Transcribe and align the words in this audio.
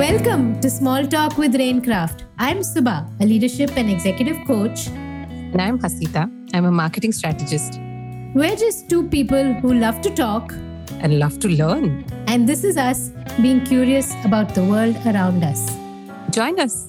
Welcome 0.00 0.58
to 0.62 0.70
Small 0.70 1.06
Talk 1.06 1.36
with 1.36 1.52
Rainkraft. 1.52 2.22
I'm 2.38 2.60
Subha, 2.60 3.06
a 3.20 3.26
leadership 3.26 3.76
and 3.76 3.90
executive 3.90 4.38
coach. 4.46 4.86
And 4.86 5.60
I'm 5.60 5.78
Hasita. 5.78 6.22
I'm 6.54 6.64
a 6.64 6.70
marketing 6.70 7.12
strategist. 7.12 7.78
We're 8.34 8.56
just 8.56 8.88
two 8.88 9.06
people 9.10 9.52
who 9.60 9.74
love 9.74 10.00
to 10.00 10.08
talk 10.08 10.54
and 11.02 11.18
love 11.18 11.38
to 11.40 11.48
learn. 11.48 12.06
And 12.28 12.48
this 12.48 12.64
is 12.64 12.78
us 12.78 13.10
being 13.42 13.62
curious 13.66 14.14
about 14.24 14.54
the 14.54 14.64
world 14.64 14.96
around 15.04 15.44
us. 15.44 15.68
Join 16.30 16.58
us. 16.58 16.86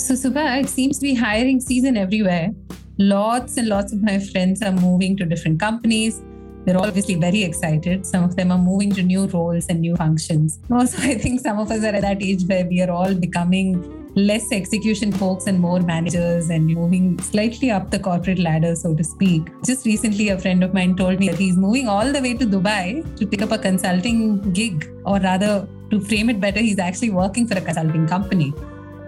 So, 0.00 0.14
Subha, 0.14 0.62
it 0.62 0.68
seems 0.68 0.98
to 0.98 1.02
be 1.02 1.14
hiring 1.16 1.58
season 1.58 1.96
everywhere. 1.96 2.50
Lots 2.98 3.56
and 3.56 3.66
lots 3.66 3.92
of 3.92 4.00
my 4.04 4.20
friends 4.20 4.62
are 4.62 4.70
moving 4.70 5.16
to 5.16 5.24
different 5.24 5.58
companies 5.58 6.22
they're 6.64 6.78
obviously 6.78 7.14
very 7.14 7.42
excited. 7.42 8.06
Some 8.06 8.24
of 8.24 8.36
them 8.36 8.50
are 8.50 8.58
moving 8.58 8.92
to 8.92 9.02
new 9.02 9.26
roles 9.26 9.66
and 9.68 9.80
new 9.80 9.96
functions. 9.96 10.58
Also, 10.70 10.98
I 11.02 11.14
think 11.14 11.40
some 11.40 11.58
of 11.58 11.70
us 11.70 11.82
are 11.82 11.94
at 11.94 12.02
that 12.02 12.22
age 12.22 12.44
where 12.44 12.64
we 12.66 12.80
are 12.82 12.90
all 12.90 13.14
becoming 13.14 13.98
less 14.14 14.50
execution 14.52 15.12
folks 15.12 15.46
and 15.46 15.58
more 15.60 15.80
managers 15.80 16.50
and 16.50 16.66
moving 16.66 17.18
slightly 17.20 17.70
up 17.70 17.90
the 17.90 17.98
corporate 17.98 18.38
ladder, 18.38 18.74
so 18.74 18.94
to 18.94 19.04
speak. 19.04 19.50
Just 19.64 19.86
recently, 19.86 20.28
a 20.30 20.38
friend 20.38 20.64
of 20.64 20.74
mine 20.74 20.96
told 20.96 21.18
me 21.20 21.28
that 21.28 21.38
he's 21.38 21.56
moving 21.56 21.88
all 21.88 22.12
the 22.12 22.20
way 22.20 22.34
to 22.34 22.46
Dubai 22.46 23.16
to 23.16 23.26
pick 23.26 23.42
up 23.42 23.52
a 23.52 23.58
consulting 23.58 24.52
gig, 24.52 24.90
or 25.04 25.18
rather, 25.20 25.68
to 25.90 26.00
frame 26.00 26.30
it 26.30 26.40
better, 26.40 26.60
he's 26.60 26.78
actually 26.78 27.10
working 27.10 27.46
for 27.46 27.56
a 27.56 27.60
consulting 27.60 28.06
company. 28.06 28.52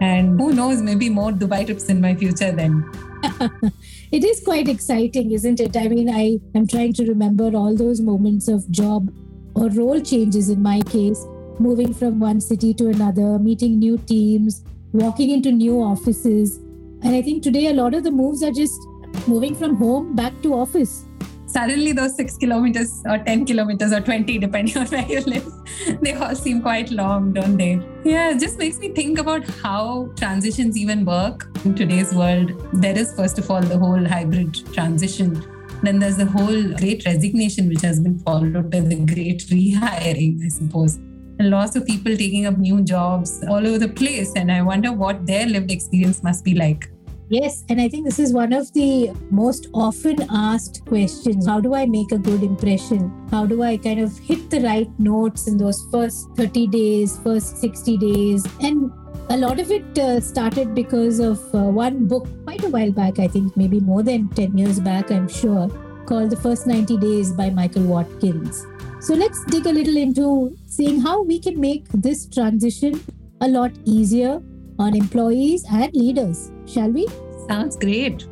And 0.01 0.41
who 0.41 0.53
knows, 0.55 0.81
maybe 0.81 1.11
more 1.11 1.31
Dubai 1.31 1.67
trips 1.67 1.89
in 1.89 2.01
my 2.01 2.15
future 2.15 2.53
then. 2.53 2.91
it 4.13 4.25
is 4.25 4.41
quite 4.41 4.69
exciting, 4.69 5.31
isn't 5.33 5.61
it? 5.61 5.77
I 5.77 5.89
mean, 5.89 6.11
I 6.11 6.39
am 6.55 6.67
trying 6.67 6.93
to 6.95 7.07
remember 7.07 7.51
all 7.55 7.77
those 7.77 8.01
moments 8.01 8.49
of 8.49 8.69
job 8.71 9.13
or 9.55 9.69
role 9.71 10.01
changes 10.01 10.49
in 10.49 10.63
my 10.63 10.81
case, 10.83 11.27
moving 11.59 11.95
from 11.95 12.19
one 12.19 12.41
city 12.41 12.75
to 12.75 12.89
another, 12.89 13.39
meeting 13.39 13.79
new 13.79 13.99
teams, 13.99 14.65
walking 14.93 15.31
into 15.31 15.53
new 15.53 15.81
offices. 15.81 16.57
And 17.03 17.15
I 17.15 17.23
think 17.23 17.43
today 17.43 17.67
a 17.67 17.75
lot 17.75 17.95
of 17.95 18.05
the 18.05 18.11
moves 18.11 18.43
are 18.43 18.53
just 18.53 18.81
moving 19.27 19.55
from 19.55 19.77
home 19.77 20.17
back 20.17 20.41
to 20.43 20.55
office 20.55 21.05
suddenly 21.53 21.93
those 21.93 22.17
six 22.17 22.37
kilometers 22.37 23.03
or 23.07 23.19
10 23.19 23.47
kilometers 23.47 23.93
or 23.93 24.01
20, 24.01 24.39
depending 24.39 24.77
on 24.79 24.87
where 24.87 25.07
you 25.07 25.21
live, 25.21 25.53
they 26.03 26.15
all 26.15 26.35
seem 26.35 26.63
quite 26.63 26.91
long, 26.91 27.33
don't 27.33 27.57
they? 27.57 27.81
Yeah, 28.05 28.31
it 28.31 28.41
just 28.41 28.59
makes 28.59 28.79
me 28.79 28.91
think 28.91 29.19
about 29.19 29.49
how 29.63 30.11
transitions 30.17 30.77
even 30.77 31.05
work 31.05 31.49
in 31.65 31.75
today's 31.75 32.15
world. 32.15 32.53
There 32.73 32.97
is, 32.97 33.15
first 33.15 33.39
of 33.39 33.51
all, 33.51 33.61
the 33.61 33.79
whole 33.79 34.05
hybrid 34.05 34.55
transition. 34.73 35.43
Then 35.83 35.99
there's 35.99 36.17
the 36.17 36.27
whole 36.27 36.63
great 36.75 37.05
resignation, 37.07 37.69
which 37.69 37.81
has 37.83 38.01
been 38.01 38.19
followed 38.21 38.71
by 38.71 38.81
the 38.81 38.97
great 38.97 39.41
rehiring, 39.47 40.45
I 40.45 40.49
suppose. 40.49 40.97
And 41.39 41.49
lots 41.49 41.75
of 41.75 41.87
people 41.87 42.15
taking 42.17 42.45
up 42.45 42.59
new 42.59 42.83
jobs 42.83 43.43
all 43.49 43.67
over 43.67 43.79
the 43.79 43.89
place. 43.89 44.35
And 44.37 44.53
I 44.53 44.61
wonder 44.61 44.93
what 44.93 45.25
their 45.27 45.47
lived 45.47 45.71
experience 45.71 46.23
must 46.23 46.45
be 46.45 46.55
like. 46.55 46.91
Yes, 47.31 47.65
and 47.69 47.81
I 47.81 47.89
think 47.89 48.07
this 48.07 48.19
is 48.19 48.33
one 48.33 48.53
of 48.53 48.73
the 48.73 49.13
most 49.31 49.69
often 49.73 50.27
asked 50.33 50.85
questions. 50.85 51.47
How 51.47 51.61
do 51.61 51.75
I 51.75 51.87
make 51.87 52.11
a 52.11 52.19
good 52.19 52.43
impression? 52.43 53.29
How 53.31 53.47
do 53.47 53.63
I 53.63 53.77
kind 53.77 54.01
of 54.01 54.19
hit 54.19 54.51
the 54.51 54.61
right 54.63 54.91
notes 54.99 55.47
in 55.47 55.57
those 55.57 55.81
first 55.93 56.29
30 56.35 56.67
days, 56.67 57.21
first 57.21 57.59
60 57.59 57.99
days? 57.99 58.45
And 58.61 58.91
a 59.29 59.37
lot 59.37 59.61
of 59.61 59.71
it 59.71 59.97
uh, 59.97 60.21
started 60.21 60.75
because 60.75 61.21
of 61.21 61.39
uh, 61.55 61.63
one 61.71 62.09
book 62.09 62.27
quite 62.43 62.65
a 62.65 62.69
while 62.69 62.91
back, 62.91 63.21
I 63.21 63.29
think 63.29 63.57
maybe 63.57 63.79
more 63.79 64.03
than 64.03 64.29
10 64.31 64.59
years 64.59 64.81
back, 64.81 65.13
I'm 65.13 65.29
sure, 65.29 65.69
called 66.07 66.31
The 66.31 66.37
First 66.37 66.67
90 66.67 66.97
Days 66.97 67.31
by 67.31 67.49
Michael 67.51 67.85
Watkins. 67.85 68.67
So 68.99 69.15
let's 69.15 69.45
dig 69.45 69.67
a 69.67 69.73
little 69.73 69.97
into 69.97 70.57
seeing 70.67 71.01
how 71.01 71.23
we 71.23 71.39
can 71.39 71.61
make 71.61 71.87
this 71.91 72.27
transition 72.27 73.01
a 73.41 73.47
lot 73.47 73.71
easier 73.85 74.43
on 74.81 74.97
employees 74.97 75.65
and 75.71 75.95
leaders, 75.95 76.51
shall 76.67 76.91
we? 76.91 77.07
Sounds 77.51 77.77
great. 77.77 78.27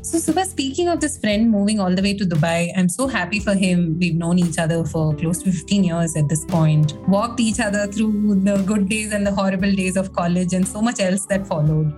So, 0.00 0.16
Subha, 0.18 0.44
speaking 0.46 0.88
of 0.88 1.00
this 1.00 1.18
friend 1.18 1.50
moving 1.50 1.80
all 1.80 1.94
the 1.94 2.00
way 2.00 2.14
to 2.16 2.24
Dubai, 2.24 2.72
I'm 2.76 2.88
so 2.88 3.06
happy 3.06 3.38
for 3.38 3.54
him. 3.54 3.98
We've 3.98 4.14
known 4.14 4.38
each 4.38 4.58
other 4.58 4.84
for 4.84 5.14
close 5.14 5.42
to 5.42 5.52
15 5.52 5.84
years 5.84 6.16
at 6.16 6.30
this 6.30 6.46
point, 6.46 6.94
walked 7.08 7.40
each 7.40 7.60
other 7.60 7.86
through 7.86 8.40
the 8.42 8.56
good 8.62 8.88
days 8.88 9.12
and 9.12 9.26
the 9.26 9.32
horrible 9.32 9.70
days 9.70 9.98
of 9.98 10.14
college, 10.14 10.54
and 10.54 10.66
so 10.66 10.80
much 10.80 11.00
else 11.00 11.26
that 11.26 11.46
followed. 11.46 11.92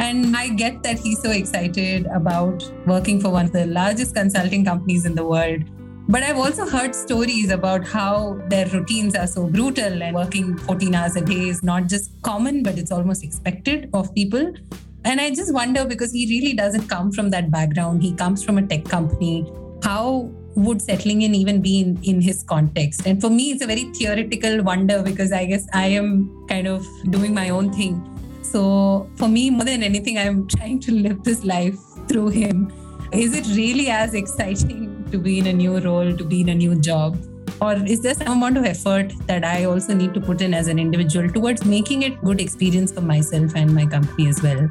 And 0.00 0.36
I 0.36 0.48
get 0.48 0.82
that 0.82 0.98
he's 0.98 1.22
so 1.22 1.30
excited 1.30 2.06
about 2.06 2.68
working 2.86 3.20
for 3.20 3.30
one 3.30 3.46
of 3.46 3.52
the 3.52 3.66
largest 3.66 4.14
consulting 4.14 4.64
companies 4.64 5.06
in 5.06 5.14
the 5.14 5.24
world 5.24 5.62
but 6.10 6.22
I've 6.22 6.38
also 6.38 6.66
heard 6.66 6.94
stories 6.94 7.50
about 7.50 7.86
how 7.86 8.40
their 8.48 8.66
routines 8.68 9.14
are 9.14 9.26
so 9.26 9.46
brutal 9.46 10.02
and 10.02 10.16
working 10.16 10.56
14 10.56 10.94
hours 10.94 11.16
a 11.16 11.20
day 11.20 11.50
is 11.50 11.62
not 11.62 11.86
just 11.86 12.10
common, 12.22 12.62
but 12.62 12.78
it's 12.78 12.90
almost 12.90 13.22
expected 13.22 13.90
of 13.92 14.14
people. 14.14 14.54
And 15.04 15.20
I 15.20 15.30
just 15.30 15.52
wonder 15.52 15.84
because 15.84 16.12
he 16.12 16.26
really 16.26 16.54
doesn't 16.54 16.88
come 16.88 17.12
from 17.12 17.30
that 17.30 17.50
background. 17.50 18.02
He 18.02 18.12
comes 18.14 18.44
from 18.44 18.58
a 18.58 18.66
tech 18.66 18.84
company. 18.84 19.50
How 19.82 20.30
would 20.54 20.82
settling 20.82 21.22
in 21.22 21.34
even 21.34 21.62
be 21.62 21.80
in, 21.80 21.98
in 22.02 22.20
his 22.20 22.42
context? 22.42 23.06
And 23.06 23.20
for 23.20 23.30
me, 23.30 23.52
it's 23.52 23.62
a 23.62 23.66
very 23.66 23.84
theoretical 23.94 24.62
wonder 24.62 25.02
because 25.02 25.32
I 25.32 25.46
guess 25.46 25.66
I 25.72 25.86
am 25.88 26.46
kind 26.48 26.66
of 26.66 26.84
doing 27.10 27.32
my 27.32 27.50
own 27.50 27.72
thing. 27.72 28.04
So 28.42 29.08
for 29.16 29.28
me, 29.28 29.50
more 29.50 29.64
than 29.64 29.82
anything, 29.82 30.18
I'm 30.18 30.48
trying 30.48 30.80
to 30.80 30.92
live 30.92 31.22
this 31.22 31.44
life 31.44 31.78
through 32.08 32.30
him. 32.30 32.72
Is 33.12 33.34
it 33.34 33.46
really 33.56 33.88
as 33.88 34.14
exciting 34.14 35.06
to 35.10 35.18
be 35.18 35.38
in 35.38 35.46
a 35.46 35.52
new 35.52 35.78
role, 35.78 36.14
to 36.14 36.24
be 36.24 36.40
in 36.40 36.48
a 36.48 36.54
new 36.54 36.74
job? 36.80 37.16
Or 37.60 37.74
is 37.74 38.02
there 38.02 38.14
some 38.14 38.28
amount 38.28 38.56
of 38.56 38.64
effort 38.64 39.12
that 39.26 39.44
I 39.44 39.64
also 39.64 39.94
need 39.94 40.14
to 40.14 40.20
put 40.20 40.40
in 40.40 40.54
as 40.54 40.68
an 40.68 40.78
individual 40.78 41.28
towards 41.28 41.64
making 41.64 42.02
it 42.02 42.12
a 42.12 42.24
good 42.24 42.40
experience 42.40 42.92
for 42.92 43.00
myself 43.00 43.52
and 43.54 43.74
my 43.74 43.86
company 43.86 44.28
as 44.28 44.42
well? 44.42 44.68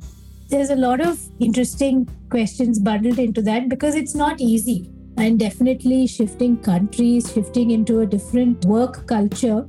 There's 0.50 0.69
a 0.69 0.75
lot 0.75 1.02
of 1.02 1.19
interesting 1.40 2.08
questions 2.30 2.80
bundled 2.80 3.19
into 3.19 3.41
that 3.41 3.68
because 3.68 3.96
it's 3.96 4.16
not 4.16 4.40
easy. 4.40 4.90
And 5.18 5.38
definitely 5.38 6.08
shifting 6.08 6.58
countries, 6.58 7.34
shifting 7.34 7.72
into 7.72 8.00
a 8.00 8.06
different 8.06 8.63
work 8.66 9.07
culture. 9.07 9.68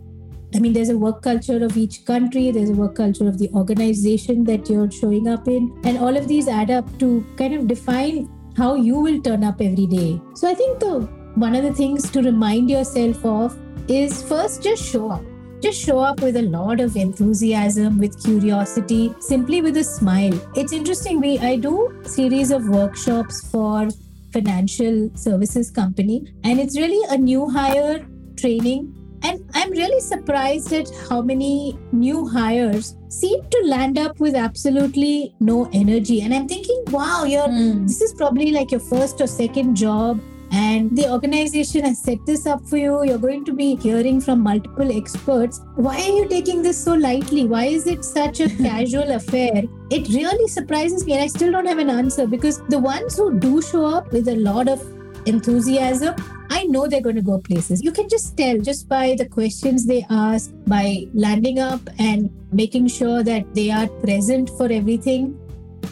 I 0.54 0.60
mean, 0.60 0.72
there's 0.72 0.90
a 0.90 0.96
work 0.96 1.22
culture 1.22 1.64
of 1.64 1.76
each 1.76 2.04
country, 2.04 2.50
there's 2.50 2.70
a 2.70 2.74
work 2.74 2.94
culture 2.94 3.26
of 3.26 3.38
the 3.38 3.48
organization 3.54 4.44
that 4.44 4.70
you're 4.70 4.90
showing 4.90 5.26
up 5.26 5.48
in. 5.48 5.76
And 5.84 5.98
all 5.98 6.16
of 6.16 6.28
these 6.28 6.48
add 6.48 6.70
up 6.70 6.86
to 7.00 7.26
kind 7.36 7.54
of 7.54 7.66
define 7.66 8.28
how 8.56 8.74
you 8.74 9.00
will 9.00 9.20
turn 9.20 9.42
up 9.42 9.60
every 9.60 9.86
day. 9.86 10.20
So 10.34 10.48
I 10.48 10.54
think 10.54 10.78
the 10.78 11.00
one 11.34 11.56
of 11.56 11.64
the 11.64 11.72
things 11.72 12.10
to 12.10 12.22
remind 12.22 12.70
yourself 12.70 13.24
of 13.24 13.58
is 13.88 14.22
first 14.22 14.62
just 14.62 14.84
show 14.84 15.10
up. 15.10 15.24
Just 15.60 15.80
show 15.80 15.98
up 15.98 16.20
with 16.20 16.36
a 16.36 16.42
lot 16.42 16.80
of 16.80 16.96
enthusiasm, 16.96 17.98
with 17.98 18.22
curiosity, 18.22 19.14
simply 19.20 19.60
with 19.62 19.76
a 19.76 19.84
smile. 19.84 20.38
It's 20.54 20.72
interesting. 20.72 21.20
We 21.20 21.38
I 21.38 21.56
do 21.56 22.02
series 22.04 22.50
of 22.50 22.68
workshops 22.68 23.48
for 23.50 23.88
financial 24.32 25.10
services 25.14 25.70
company, 25.70 26.32
and 26.44 26.60
it's 26.60 26.78
really 26.78 27.02
a 27.10 27.18
new 27.18 27.48
hire 27.48 28.06
training 28.36 28.94
and 29.22 29.44
I'm 29.54 29.70
really 29.70 30.00
surprised 30.00 30.72
at 30.72 30.88
how 31.08 31.22
many 31.22 31.78
new 31.92 32.28
hires 32.28 32.96
seem 33.08 33.42
to 33.50 33.62
land 33.64 33.98
up 33.98 34.20
with 34.20 34.34
absolutely 34.34 35.34
no 35.40 35.68
energy. 35.72 36.20
And 36.20 36.32
I'm 36.32 36.46
thinking, 36.46 36.84
wow, 36.88 37.24
you're 37.24 37.48
mm. 37.48 37.86
this 37.86 38.00
is 38.00 38.14
probably 38.14 38.52
like 38.52 38.70
your 38.70 38.80
first 38.80 39.20
or 39.20 39.26
second 39.26 39.74
job. 39.74 40.20
And 40.50 40.96
the 40.96 41.10
organization 41.10 41.84
has 41.84 42.02
set 42.02 42.24
this 42.24 42.46
up 42.46 42.64
for 42.66 42.76
you. 42.76 43.04
You're 43.04 43.18
going 43.18 43.44
to 43.44 43.52
be 43.52 43.76
hearing 43.76 44.20
from 44.20 44.40
multiple 44.40 44.90
experts. 44.96 45.60
Why 45.74 45.96
are 45.96 46.16
you 46.16 46.28
taking 46.28 46.62
this 46.62 46.82
so 46.82 46.94
lightly? 46.94 47.44
Why 47.44 47.66
is 47.66 47.86
it 47.86 48.04
such 48.04 48.40
a 48.40 48.48
casual 48.56 49.10
affair? 49.12 49.62
It 49.90 50.08
really 50.08 50.48
surprises 50.48 51.04
me. 51.04 51.12
And 51.14 51.22
I 51.22 51.26
still 51.26 51.52
don't 51.52 51.66
have 51.66 51.78
an 51.78 51.90
answer 51.90 52.26
because 52.26 52.62
the 52.68 52.78
ones 52.78 53.16
who 53.16 53.38
do 53.38 53.60
show 53.60 53.86
up 53.86 54.12
with 54.12 54.28
a 54.28 54.36
lot 54.36 54.68
of 54.68 54.80
enthusiasm, 55.26 56.14
I 56.50 56.64
know 56.64 56.86
they're 56.86 57.02
going 57.02 57.16
to 57.16 57.22
go 57.22 57.38
places. 57.38 57.82
You 57.82 57.92
can 57.92 58.08
just 58.08 58.36
tell 58.36 58.58
just 58.58 58.88
by 58.88 59.14
the 59.18 59.28
questions 59.28 59.86
they 59.86 60.06
ask, 60.08 60.50
by 60.66 61.06
landing 61.12 61.58
up 61.58 61.80
and 61.98 62.30
making 62.52 62.88
sure 62.88 63.22
that 63.22 63.54
they 63.54 63.70
are 63.70 63.86
present 63.86 64.48
for 64.50 64.72
everything. 64.72 65.38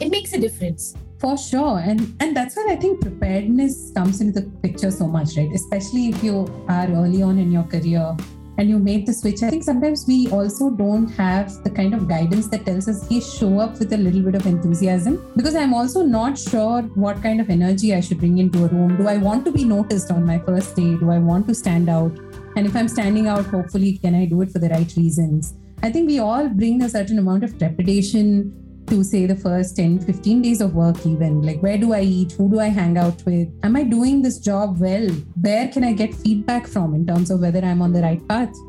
It 0.01 0.11
makes 0.11 0.33
a 0.33 0.41
difference. 0.41 0.95
For 1.19 1.37
sure. 1.37 1.79
And 1.79 2.15
and 2.21 2.37
that's 2.37 2.57
where 2.57 2.69
I 2.69 2.77
think 2.77 3.01
preparedness 3.01 3.93
comes 3.95 4.21
into 4.21 4.41
the 4.41 4.51
picture 4.61 4.91
so 4.91 5.07
much, 5.07 5.37
right? 5.37 5.51
Especially 5.53 6.09
if 6.09 6.23
you 6.23 6.47
are 6.69 6.87
early 6.89 7.23
on 7.23 7.39
in 7.39 7.51
your 7.51 7.65
career 7.65 8.17
and 8.59 8.69
you 8.69 8.79
made 8.79 9.07
the 9.07 9.13
switch. 9.13 9.43
I 9.43 9.51
think 9.51 9.65
sometimes 9.65 10.07
we 10.07 10.29
also 10.29 10.71
don't 10.71 11.09
have 11.09 11.63
the 11.63 11.71
kind 11.71 11.95
of 11.95 12.09
guidance 12.09 12.49
that 12.49 12.65
tells 12.65 12.89
us, 12.89 13.07
hey, 13.09 13.21
show 13.21 13.59
up 13.61 13.79
with 13.79 13.93
a 13.93 13.97
little 13.97 14.23
bit 14.23 14.35
of 14.35 14.47
enthusiasm. 14.47 15.31
Because 15.37 15.55
I'm 15.55 15.75
also 15.75 16.03
not 16.03 16.39
sure 16.39 16.83
what 16.95 17.23
kind 17.23 17.41
of 17.41 17.51
energy 17.51 17.95
I 17.95 18.01
should 18.01 18.19
bring 18.19 18.39
into 18.39 18.65
a 18.65 18.69
room. 18.69 18.97
Do 18.97 19.09
I 19.09 19.19
want 19.19 19.45
to 19.45 19.53
be 19.53 19.65
noticed 19.65 20.11
on 20.11 20.25
my 20.25 20.39
first 20.39 20.75
day? 20.77 20.97
Do 20.97 21.11
I 21.11 21.19
want 21.19 21.47
to 21.49 21.55
stand 21.55 21.91
out? 21.91 22.19
And 22.57 22.67
if 22.67 22.75
I'm 22.75 22.89
standing 22.89 23.27
out, 23.27 23.45
hopefully, 23.45 23.99
can 23.99 24.15
I 24.15 24.25
do 24.25 24.41
it 24.41 24.51
for 24.51 24.59
the 24.59 24.71
right 24.71 24.91
reasons? 24.97 25.55
I 25.83 25.93
think 25.93 26.09
we 26.09 26.19
all 26.19 26.49
bring 26.49 26.83
a 26.83 26.89
certain 26.89 27.19
amount 27.19 27.45
of 27.45 27.59
trepidation 27.59 28.66
to 28.87 29.03
say 29.05 29.27
the 29.27 29.37
first 29.37 29.77
10 29.77 30.01
15 30.01 30.43
days 30.43 30.61
of 30.61 30.75
work 30.75 31.05
even 31.07 31.43
like 31.43 31.61
where 31.63 31.79
do 31.79 31.93
i 31.93 32.01
eat 32.01 32.33
who 32.33 32.49
do 32.51 32.61
i 32.61 32.69
hang 32.69 32.97
out 32.99 33.25
with 33.25 33.49
am 33.63 33.77
i 33.77 33.83
doing 33.83 34.23
this 34.23 34.39
job 34.39 34.79
well 34.81 35.09
where 35.41 35.69
can 35.69 35.85
i 35.85 35.93
get 35.93 36.15
feedback 36.15 36.67
from 36.67 36.95
in 36.95 37.07
terms 37.07 37.31
of 37.31 37.41
whether 37.41 37.61
i'm 37.61 37.83
on 37.83 37.93
the 37.93 38.03
right 38.03 38.27
path 38.29 38.65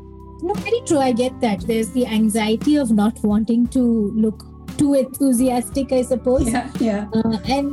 No, 0.48 0.54
very 0.64 0.80
true. 0.88 0.98
I 0.98 1.12
get 1.12 1.40
that. 1.40 1.62
There's 1.68 1.88
the 1.94 2.06
anxiety 2.16 2.76
of 2.76 2.90
not 2.92 3.16
wanting 3.22 3.66
to 3.76 3.80
look 4.24 4.44
too 4.76 4.94
enthusiastic, 4.94 5.92
I 5.92 6.02
suppose. 6.02 6.48
Yeah, 6.48 6.70
yeah. 6.78 7.08
Uh, 7.12 7.38
and 7.56 7.72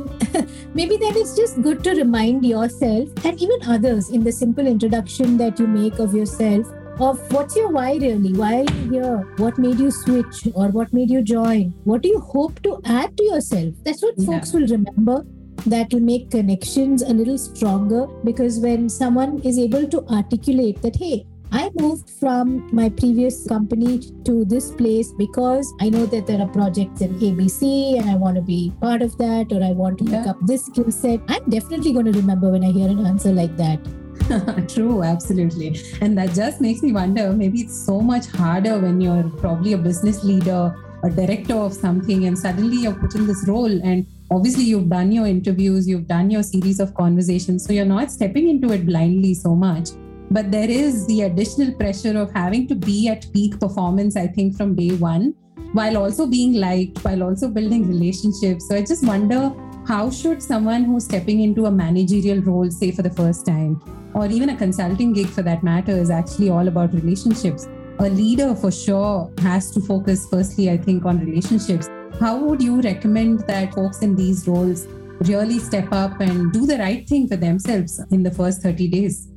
maybe 0.74 0.96
then 0.96 1.16
it's 1.16 1.36
just 1.36 1.62
good 1.62 1.84
to 1.84 1.94
remind 1.94 2.44
yourself 2.44 3.08
and 3.24 3.40
even 3.40 3.62
others 3.76 4.10
in 4.10 4.24
the 4.24 4.32
simple 4.32 4.66
introduction 4.66 5.36
that 5.44 5.60
you 5.60 5.68
make 5.68 6.00
of 6.00 6.12
yourself 6.14 6.66
of 7.00 7.20
what's 7.32 7.54
your 7.56 7.68
why 7.70 7.94
really? 7.96 8.32
Why 8.32 8.60
are 8.60 8.72
you 8.74 8.90
here? 8.92 9.16
What 9.36 9.58
made 9.58 9.78
you 9.78 9.90
switch 9.90 10.48
or 10.54 10.68
what 10.68 10.92
made 10.92 11.10
you 11.10 11.22
join? 11.22 11.74
What 11.84 12.02
do 12.02 12.08
you 12.08 12.20
hope 12.20 12.60
to 12.62 12.80
add 12.84 13.16
to 13.16 13.24
yourself? 13.24 13.74
That's 13.84 14.02
what 14.02 14.14
Yeah. 14.18 14.26
folks 14.26 14.52
will 14.52 14.66
remember. 14.66 15.24
That 15.66 15.92
will 15.92 16.00
make 16.00 16.30
connections 16.30 17.02
a 17.02 17.12
little 17.12 17.38
stronger 17.38 18.06
because 18.24 18.60
when 18.60 18.88
someone 18.88 19.40
is 19.40 19.58
able 19.58 19.86
to 19.88 20.04
articulate 20.08 20.80
that, 20.82 20.96
hey, 20.96 21.26
I 21.52 21.70
moved 21.78 22.10
from 22.10 22.68
my 22.72 22.88
previous 22.88 23.46
company 23.46 24.00
to 24.24 24.44
this 24.44 24.70
place 24.72 25.12
because 25.18 25.72
I 25.80 25.88
know 25.90 26.04
that 26.06 26.26
there 26.26 26.40
are 26.40 26.48
projects 26.48 27.00
in 27.00 27.14
ABC 27.20 27.98
and 27.98 28.08
I 28.10 28.14
want 28.16 28.36
to 28.36 28.42
be 28.42 28.72
part 28.80 29.00
of 29.02 29.16
that 29.18 29.52
or 29.52 29.62
I 29.62 29.72
want 29.72 29.98
to 29.98 30.04
pick 30.04 30.26
up 30.26 30.38
this 30.46 30.66
skill 30.66 30.90
set. 30.90 31.20
I'm 31.28 31.48
definitely 31.48 31.92
going 31.92 32.06
to 32.06 32.12
remember 32.12 32.50
when 32.50 32.64
I 32.64 32.72
hear 32.72 32.88
an 32.88 33.06
answer 33.06 33.32
like 33.32 33.56
that. 33.56 33.78
True, 34.68 35.02
absolutely. 35.02 35.80
And 36.00 36.18
that 36.18 36.34
just 36.34 36.60
makes 36.60 36.82
me 36.82 36.92
wonder 36.92 37.32
maybe 37.32 37.60
it's 37.60 37.78
so 37.86 38.00
much 38.00 38.26
harder 38.26 38.78
when 38.78 39.00
you're 39.00 39.28
probably 39.38 39.74
a 39.74 39.78
business 39.78 40.24
leader, 40.24 40.74
a 41.04 41.10
director 41.10 41.54
of 41.54 41.72
something, 41.72 42.26
and 42.26 42.36
suddenly 42.38 42.78
you're 42.78 42.94
put 42.94 43.14
in 43.14 43.26
this 43.26 43.44
role. 43.46 43.70
And 43.84 44.06
obviously, 44.30 44.64
you've 44.64 44.88
done 44.88 45.12
your 45.12 45.26
interviews, 45.26 45.88
you've 45.88 46.08
done 46.08 46.30
your 46.30 46.42
series 46.42 46.80
of 46.80 46.94
conversations. 46.94 47.64
So 47.64 47.72
you're 47.72 47.84
not 47.84 48.10
stepping 48.10 48.48
into 48.48 48.72
it 48.72 48.86
blindly 48.86 49.34
so 49.34 49.54
much. 49.54 49.90
But 50.30 50.50
there 50.50 50.68
is 50.68 51.06
the 51.06 51.22
additional 51.22 51.72
pressure 51.74 52.18
of 52.18 52.32
having 52.32 52.66
to 52.68 52.74
be 52.74 53.08
at 53.08 53.32
peak 53.32 53.60
performance, 53.60 54.16
I 54.16 54.26
think, 54.26 54.56
from 54.56 54.74
day 54.74 54.90
one, 54.96 55.34
while 55.72 55.96
also 55.96 56.26
being 56.26 56.54
liked, 56.54 57.04
while 57.04 57.22
also 57.22 57.48
building 57.48 57.86
relationships. 57.86 58.68
So 58.68 58.74
I 58.74 58.80
just 58.80 59.06
wonder 59.06 59.52
how 59.86 60.10
should 60.10 60.42
someone 60.42 60.82
who's 60.82 61.04
stepping 61.04 61.42
into 61.42 61.66
a 61.66 61.70
managerial 61.70 62.40
role, 62.40 62.68
say 62.70 62.90
for 62.90 63.02
the 63.02 63.10
first 63.10 63.46
time, 63.46 63.80
or 64.14 64.26
even 64.26 64.48
a 64.48 64.56
consulting 64.56 65.12
gig 65.12 65.28
for 65.28 65.42
that 65.42 65.62
matter, 65.62 65.92
is 65.92 66.10
actually 66.10 66.50
all 66.50 66.66
about 66.66 66.92
relationships. 66.92 67.68
A 68.00 68.08
leader 68.08 68.52
for 68.56 68.72
sure 68.72 69.32
has 69.38 69.70
to 69.70 69.80
focus, 69.80 70.26
firstly, 70.28 70.70
I 70.70 70.76
think, 70.76 71.04
on 71.04 71.24
relationships. 71.24 71.88
How 72.18 72.36
would 72.36 72.60
you 72.60 72.80
recommend 72.80 73.40
that 73.46 73.74
folks 73.74 74.02
in 74.02 74.16
these 74.16 74.48
roles 74.48 74.86
really 75.20 75.60
step 75.60 75.92
up 75.92 76.20
and 76.20 76.52
do 76.52 76.66
the 76.66 76.78
right 76.78 77.08
thing 77.08 77.28
for 77.28 77.36
themselves 77.36 78.02
in 78.10 78.24
the 78.24 78.30
first 78.32 78.62
30 78.62 78.88
days? 78.88 79.28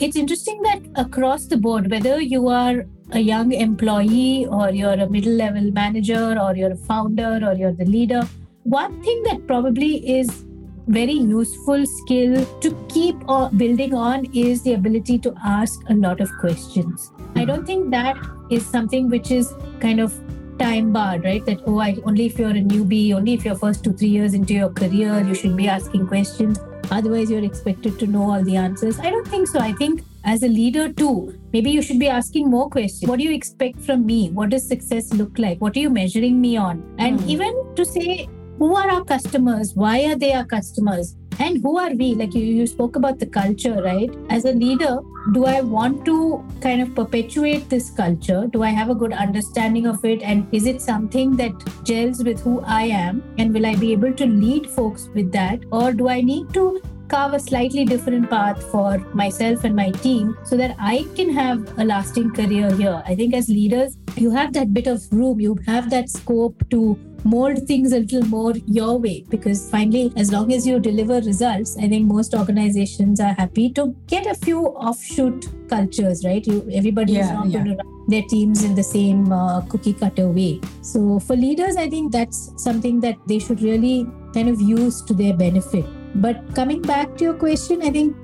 It's 0.00 0.16
interesting 0.16 0.62
that 0.62 0.80
across 0.96 1.46
the 1.46 1.58
board, 1.58 1.90
whether 1.90 2.18
you 2.18 2.48
are 2.48 2.86
a 3.10 3.20
young 3.20 3.52
employee 3.52 4.46
or 4.46 4.70
you're 4.70 5.00
a 5.04 5.08
middle 5.10 5.34
level 5.34 5.70
manager 5.70 6.38
or 6.40 6.56
you're 6.56 6.72
a 6.72 6.76
founder 6.76 7.40
or 7.44 7.52
you're 7.54 7.72
the 7.72 7.84
leader, 7.84 8.22
one 8.68 9.02
thing 9.02 9.22
that 9.22 9.46
probably 9.46 10.18
is 10.18 10.44
very 10.88 11.12
useful 11.12 11.84
skill 11.86 12.44
to 12.60 12.86
keep 12.88 13.16
building 13.56 13.94
on 13.94 14.26
is 14.34 14.62
the 14.62 14.74
ability 14.74 15.18
to 15.18 15.34
ask 15.44 15.80
a 15.88 15.94
lot 15.94 16.20
of 16.20 16.30
questions. 16.38 17.10
I 17.34 17.46
don't 17.46 17.64
think 17.64 17.90
that 17.90 18.16
is 18.50 18.66
something 18.66 19.08
which 19.08 19.30
is 19.30 19.54
kind 19.80 20.00
of 20.00 20.14
time 20.58 20.92
barred, 20.92 21.24
right? 21.24 21.44
That 21.46 21.62
oh, 21.66 21.78
I, 21.78 21.96
only 22.04 22.26
if 22.26 22.38
you're 22.38 22.50
a 22.50 22.64
newbie, 22.74 23.14
only 23.14 23.34
if 23.34 23.44
you're 23.44 23.54
first 23.54 23.84
two 23.84 23.92
three 23.92 24.08
years 24.08 24.34
into 24.34 24.52
your 24.52 24.70
career, 24.70 25.20
you 25.20 25.34
should 25.34 25.56
be 25.56 25.68
asking 25.68 26.06
questions. 26.06 26.58
Otherwise, 26.90 27.30
you're 27.30 27.44
expected 27.44 27.98
to 27.98 28.06
know 28.06 28.30
all 28.30 28.42
the 28.42 28.56
answers. 28.56 28.98
I 28.98 29.10
don't 29.10 29.28
think 29.28 29.48
so. 29.48 29.60
I 29.60 29.72
think 29.72 30.02
as 30.24 30.42
a 30.42 30.48
leader 30.48 30.92
too, 30.92 31.38
maybe 31.52 31.70
you 31.70 31.80
should 31.80 31.98
be 31.98 32.08
asking 32.08 32.50
more 32.50 32.68
questions. 32.68 33.08
What 33.08 33.18
do 33.18 33.24
you 33.24 33.34
expect 33.34 33.80
from 33.80 34.04
me? 34.04 34.30
What 34.30 34.50
does 34.50 34.66
success 34.66 35.12
look 35.14 35.38
like? 35.38 35.60
What 35.60 35.76
are 35.76 35.80
you 35.80 35.90
measuring 35.90 36.40
me 36.40 36.56
on? 36.56 36.82
And 36.98 37.20
Hmm. 37.20 37.30
even 37.30 37.62
to 37.76 37.84
say 37.84 38.28
who 38.58 38.74
are 38.74 38.90
our 38.90 39.04
customers? 39.04 39.74
Why 39.74 40.04
are 40.06 40.16
they 40.16 40.32
our 40.32 40.44
customers? 40.44 41.16
And 41.38 41.62
who 41.62 41.78
are 41.78 41.94
we? 41.94 42.14
Like 42.14 42.34
you, 42.34 42.42
you 42.42 42.66
spoke 42.66 42.96
about 42.96 43.18
the 43.18 43.26
culture 43.26 43.80
right? 43.82 44.10
As 44.28 44.44
a 44.44 44.52
leader 44.52 44.98
do 45.32 45.44
i 45.44 45.60
want 45.60 46.06
to 46.06 46.42
kind 46.60 46.80
of 46.80 46.94
perpetuate 46.94 47.68
this 47.68 47.90
culture? 47.90 48.46
Do 48.50 48.62
i 48.62 48.70
have 48.70 48.88
a 48.88 48.94
good 48.94 49.12
understanding 49.12 49.86
of 49.86 50.04
it? 50.04 50.22
And 50.22 50.46
is 50.52 50.66
it 50.66 50.80
something 50.80 51.36
that 51.36 51.52
gels 51.84 52.24
with 52.24 52.40
who 52.40 52.60
i 52.60 52.84
am? 52.84 53.22
And 53.36 53.52
will 53.52 53.66
i 53.66 53.74
be 53.74 53.92
able 53.92 54.14
to 54.14 54.26
lead 54.26 54.70
folks 54.70 55.08
with 55.14 55.30
that? 55.32 55.60
Or 55.70 55.92
do 55.92 56.08
i 56.08 56.22
need 56.22 56.54
to 56.54 56.80
carve 57.08 57.34
a 57.34 57.40
slightly 57.40 57.84
different 57.84 58.28
path 58.30 58.62
for 58.70 58.98
myself 59.14 59.64
and 59.64 59.74
my 59.74 59.90
team 59.90 60.36
so 60.44 60.56
that 60.56 60.76
I 60.78 61.06
can 61.16 61.30
have 61.32 61.78
a 61.78 61.84
lasting 61.84 62.32
career 62.34 62.70
here. 62.74 63.02
I 63.06 63.14
think 63.14 63.34
as 63.34 63.48
leaders, 63.48 63.96
you 64.16 64.30
have 64.30 64.52
that 64.52 64.74
bit 64.74 64.86
of 64.86 65.02
room, 65.10 65.40
you 65.40 65.58
have 65.66 65.88
that 65.88 66.10
scope 66.10 66.62
to 66.70 66.98
mold 67.24 67.66
things 67.66 67.92
a 67.92 68.00
little 68.00 68.24
more 68.26 68.52
your 68.66 68.98
way 68.98 69.24
because 69.28 69.70
finally 69.70 70.12
as 70.16 70.32
long 70.32 70.52
as 70.52 70.66
you 70.66 70.78
deliver 70.78 71.20
results 71.20 71.76
i 71.78 71.88
think 71.88 72.06
most 72.06 72.34
organizations 72.34 73.20
are 73.20 73.34
happy 73.34 73.70
to 73.70 73.94
get 74.06 74.26
a 74.26 74.34
few 74.34 74.66
offshoot 74.88 75.48
cultures 75.68 76.24
right? 76.24 76.46
You 76.46 76.68
everybody 76.72 77.18
is 77.18 77.30
not 77.30 77.48
yeah. 77.48 77.62
going 77.62 77.76
to 77.76 77.82
run 77.82 78.04
their 78.08 78.22
teams 78.22 78.64
in 78.64 78.74
the 78.74 78.82
same 78.82 79.30
uh, 79.32 79.60
cookie 79.62 79.92
cutter 79.92 80.28
way. 80.28 80.60
So 80.82 81.18
for 81.20 81.36
leaders 81.36 81.76
i 81.76 81.88
think 81.88 82.12
that's 82.12 82.52
something 82.56 83.00
that 83.00 83.16
they 83.26 83.38
should 83.38 83.60
really 83.62 84.06
kind 84.34 84.48
of 84.48 84.60
use 84.60 85.02
to 85.02 85.14
their 85.14 85.34
benefit. 85.34 85.84
But 86.14 86.54
coming 86.54 86.80
back 86.82 87.16
to 87.18 87.24
your 87.24 87.34
question 87.34 87.82
i 87.82 87.90
think 87.90 88.16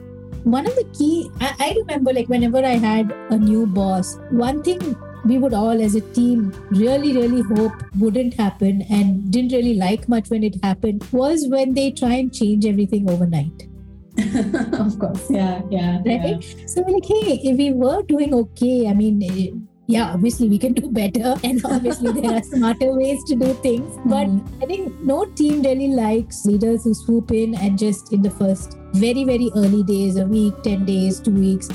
one 0.44 0.67
of 0.67 0.75
the 0.76 0.85
key 0.96 1.31
I, 1.41 1.55
I 1.58 1.75
remember 1.79 2.12
like 2.12 2.29
whenever 2.29 2.58
i 2.58 2.76
had 2.85 3.12
a 3.31 3.38
new 3.38 3.67
boss 3.67 4.19
one 4.31 4.62
thing 4.62 4.96
we 5.26 5.38
would 5.38 5.55
all 5.55 5.82
as 5.88 5.94
a 5.94 6.00
team 6.19 6.53
really 6.71 7.12
really 7.17 7.43
hope 7.53 7.73
wouldn't 7.99 8.35
happen 8.35 8.82
and 8.91 9.31
didn't 9.31 9.53
really 9.53 9.75
like 9.75 10.09
much 10.09 10.29
when 10.31 10.43
it 10.44 10.56
happened 10.62 11.06
was 11.12 11.47
when 11.49 11.75
they 11.75 11.91
try 11.91 12.15
and 12.15 12.32
change 12.35 12.67
everything 12.67 13.09
overnight 13.11 13.69
of 14.85 14.99
course. 14.99 15.25
Yeah, 15.31 15.62
yeah. 15.71 16.00
right 16.06 16.43
so 16.67 16.82
we're 16.87 16.94
like 16.94 17.06
hey 17.06 17.41
if 17.50 17.56
we 17.59 17.73
were 17.73 18.03
doing 18.03 18.35
okay 18.35 18.87
i 18.88 18.94
mean 18.94 19.23
eh, 19.23 19.50
yeah 19.87 20.12
obviously 20.15 20.49
we 20.49 20.59
can 20.59 20.73
do 20.73 20.91
better 20.99 21.35
and 21.44 21.65
obviously 21.65 22.12
there 22.12 22.35
are 22.37 22.43
smarter 22.43 22.93
ways 22.99 23.25
to 23.25 23.35
do 23.35 23.53
things 23.67 23.99
but 24.06 24.29
Mhm. 24.29 24.62
i 24.62 24.67
think 24.67 25.00
no 25.12 25.25
team 25.41 25.62
really 25.62 25.88
likes 26.03 26.44
leaders 26.50 26.85
who 26.85 26.94
swoop 26.94 27.32
in 27.32 27.55
and 27.56 27.77
just 27.87 28.12
in 28.12 28.23
the 28.23 28.31
first 28.43 28.79
very 29.06 29.25
very 29.32 29.50
early 29.56 29.82
days 29.82 30.17
a 30.17 30.27
week 30.37 30.63
10 30.63 30.84
days 30.93 31.20
2 31.20 31.32
weeks 31.46 31.69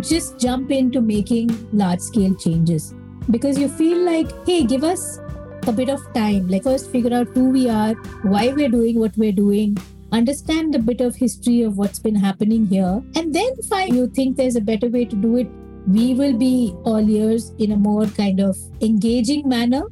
just 0.00 0.38
jump 0.38 0.70
into 0.70 1.00
making 1.00 1.50
large 1.72 2.00
scale 2.00 2.34
changes. 2.34 2.94
Because 3.30 3.58
you 3.58 3.68
feel 3.68 3.98
like 3.98 4.30
hey 4.46 4.64
give 4.64 4.84
us 4.84 5.18
a 5.66 5.72
bit 5.72 5.88
of 5.88 6.00
time. 6.14 6.48
Like 6.48 6.62
first 6.62 6.90
figure 6.90 7.14
out 7.14 7.28
who 7.28 7.50
we 7.50 7.68
are 7.68 7.94
why 8.22 8.48
we're 8.52 8.68
doing 8.68 8.98
what 9.00 9.16
we're 9.16 9.32
doing 9.32 9.76
understand 10.12 10.74
a 10.74 10.78
bit 10.78 11.00
of 11.00 11.16
history 11.16 11.62
of 11.62 11.76
what's 11.76 11.98
been 11.98 12.14
happening 12.14 12.66
here 12.66 13.02
and 13.16 13.34
then 13.34 13.62
find 13.68 13.94
you 13.94 14.06
think 14.06 14.36
there's 14.36 14.56
a 14.56 14.60
better 14.60 14.88
way 14.88 15.04
to 15.04 15.16
do 15.16 15.36
it. 15.36 15.48
We 15.86 16.14
will 16.14 16.36
be 16.36 16.74
all 16.84 17.08
ears 17.08 17.52
in 17.58 17.72
a 17.72 17.76
more 17.76 18.06
kind 18.06 18.40
of 18.40 18.56
engaging 18.80 19.48
manner. 19.48 19.82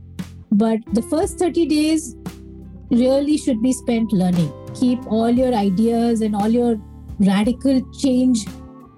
But 0.50 0.78
the 0.92 1.02
first 1.02 1.38
30 1.38 1.66
days 1.66 2.16
really 2.90 3.36
should 3.36 3.62
be 3.62 3.72
spent 3.72 4.12
learning. 4.12 4.52
Keep 4.74 5.06
all 5.06 5.30
your 5.30 5.52
ideas 5.52 6.20
and 6.20 6.34
all 6.34 6.48
your 6.48 6.76
radical 7.18 7.80
change 7.92 8.46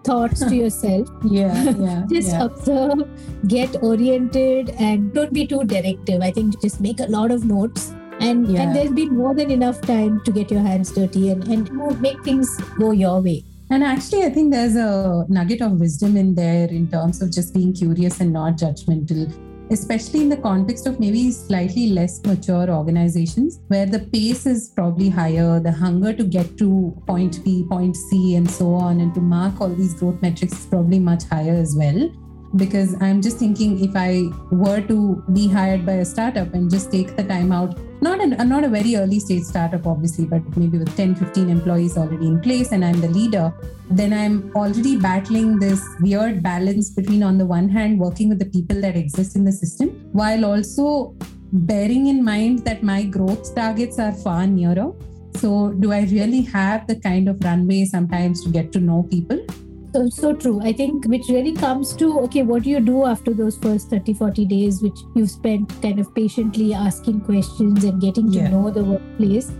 thoughts 0.09 0.41
to 0.49 0.55
yourself 0.63 1.09
Yeah, 1.25 1.71
yeah. 1.87 2.05
just 2.13 2.29
yeah. 2.33 2.45
observe 2.45 3.03
get 3.57 3.77
oriented 3.83 4.71
and 4.79 5.13
don't 5.19 5.33
be 5.33 5.47
too 5.53 5.63
directive 5.75 6.21
i 6.29 6.31
think 6.39 6.61
just 6.63 6.81
make 6.89 7.01
a 7.01 7.11
lot 7.19 7.31
of 7.39 7.45
notes 7.57 7.93
and 8.21 8.47
Yeah. 8.49 8.63
and 8.63 8.77
there's 8.77 8.93
been 8.99 9.15
more 9.17 9.35
than 9.41 9.51
enough 9.59 9.81
time 9.83 10.21
to 10.29 10.33
get 10.39 10.51
your 10.57 10.63
hands 10.69 10.93
dirty 10.99 11.25
and 11.35 11.47
and 11.57 12.01
make 12.09 12.23
things 12.31 12.57
go 12.85 12.91
your 13.05 13.19
way 13.29 13.39
And 13.75 13.85
actually, 13.87 14.19
I 14.25 14.29
think 14.35 14.53
there's 14.55 14.75
a 14.81 14.91
nugget 15.37 15.63
of 15.67 15.73
wisdom 15.85 16.13
in 16.21 16.29
there 16.35 16.67
in 16.75 16.85
terms 16.91 17.17
of 17.25 17.31
just 17.37 17.49
being 17.55 17.71
curious 17.79 18.21
and 18.25 18.33
not 18.37 18.61
judgmental, 18.61 19.23
especially 19.71 20.21
in 20.21 20.29
the 20.29 20.37
context 20.37 20.87
of 20.87 21.01
maybe 21.01 21.31
slightly 21.31 21.89
less 21.89 22.25
mature 22.25 22.69
organizations 22.71 23.61
where 23.69 23.87
the 23.87 24.01
pace 24.01 24.47
is 24.47 24.71
probably 24.71 25.09
higher, 25.09 25.61
the 25.61 25.73
hunger 25.73 26.13
to 26.13 26.25
get 26.25 26.57
to 26.59 26.97
point 27.07 27.45
B, 27.45 27.65
point 27.69 27.97
C, 27.97 28.37
and 28.37 28.51
so 28.51 28.75
on, 28.75 29.01
and 29.01 29.15
to 29.15 29.21
mark 29.21 29.61
all 29.61 29.69
these 29.69 29.95
growth 29.95 30.21
metrics 30.23 30.53
is 30.53 30.67
probably 30.67 30.99
much 30.99 31.25
higher 31.25 31.55
as 31.55 31.75
well. 31.77 32.11
Because 32.55 32.95
I'm 33.03 33.21
just 33.21 33.39
thinking 33.39 33.85
if 33.85 33.97
I 33.97 34.31
were 34.51 34.81
to 34.83 35.23
be 35.33 35.49
hired 35.49 35.85
by 35.85 35.95
a 35.95 36.05
startup 36.05 36.55
and 36.55 36.71
just 36.71 36.93
take 36.93 37.17
the 37.17 37.25
time 37.25 37.53
out, 37.53 37.79
not 38.01 38.21
an, 38.21 38.49
not 38.49 38.65
a 38.65 38.69
very 38.69 38.97
early 38.97 39.19
stage 39.19 39.43
startup, 39.43 39.87
obviously, 39.87 40.27
but 40.27 40.43
maybe 40.57 40.79
with 40.79 40.95
10, 40.97 41.17
15 41.17 41.51
employees 41.51 41.97
already 41.99 42.27
in 42.27 42.41
place, 42.41 42.73
and 42.73 42.85
I'm 42.85 43.01
the 43.01 43.09
leader, 43.09 43.53
then 43.91 44.13
I'm 44.13 44.53
already 44.55 44.97
battling 44.97 45.59
this 45.59 45.85
weird 46.01 46.43
balance 46.43 46.91
between, 46.91 47.23
on 47.23 47.39
the 47.39 47.47
one 47.47 47.69
hand, 47.69 47.99
working 47.99 48.29
with 48.29 48.39
the 48.39 48.47
people 48.47 48.81
that 48.83 48.97
exist 48.97 49.35
in 49.35 49.45
the 49.45 49.53
system, 49.53 49.89
while 50.13 50.45
also 50.45 51.17
bearing 51.53 52.07
in 52.07 52.25
mind 52.25 52.61
that 52.61 52.83
my 52.83 53.03
growth 53.03 53.55
targets 53.55 53.99
are 53.99 54.13
far 54.13 54.47
nearer. 54.47 54.93
So, 55.37 55.73
do 55.73 55.93
I 55.93 56.03
really 56.03 56.43
have 56.43 56.87
the 56.87 56.97
kind 57.01 57.29
of 57.29 57.43
runway 57.45 57.85
sometimes 57.85 58.43
to 58.45 58.51
get 58.51 58.73
to 58.73 58.81
know 58.81 59.03
people? 59.11 59.45
So, 59.97 60.09
so 60.11 60.33
true. 60.35 60.61
I 60.63 60.73
think 60.75 61.07
which 61.07 61.29
really 61.31 61.53
comes 61.55 61.95
to 61.97 62.21
okay, 62.25 62.43
what 62.43 62.65
do 62.65 62.71
you 62.71 62.81
do 62.81 63.07
after 63.07 63.33
those 63.33 63.57
first 63.57 63.89
30, 63.89 64.13
40 64.13 64.45
days, 64.45 64.83
which 64.83 64.99
you've 65.15 65.31
spent 65.31 65.71
kind 65.81 65.99
of 65.99 66.15
patiently 66.15 66.75
asking 66.75 67.23
questions 67.23 67.83
and 67.85 67.99
getting 67.99 68.31
to 68.33 68.39
Yeah. 68.41 68.51
know 68.51 68.71
the 68.71 68.85
workplace? 68.85 69.51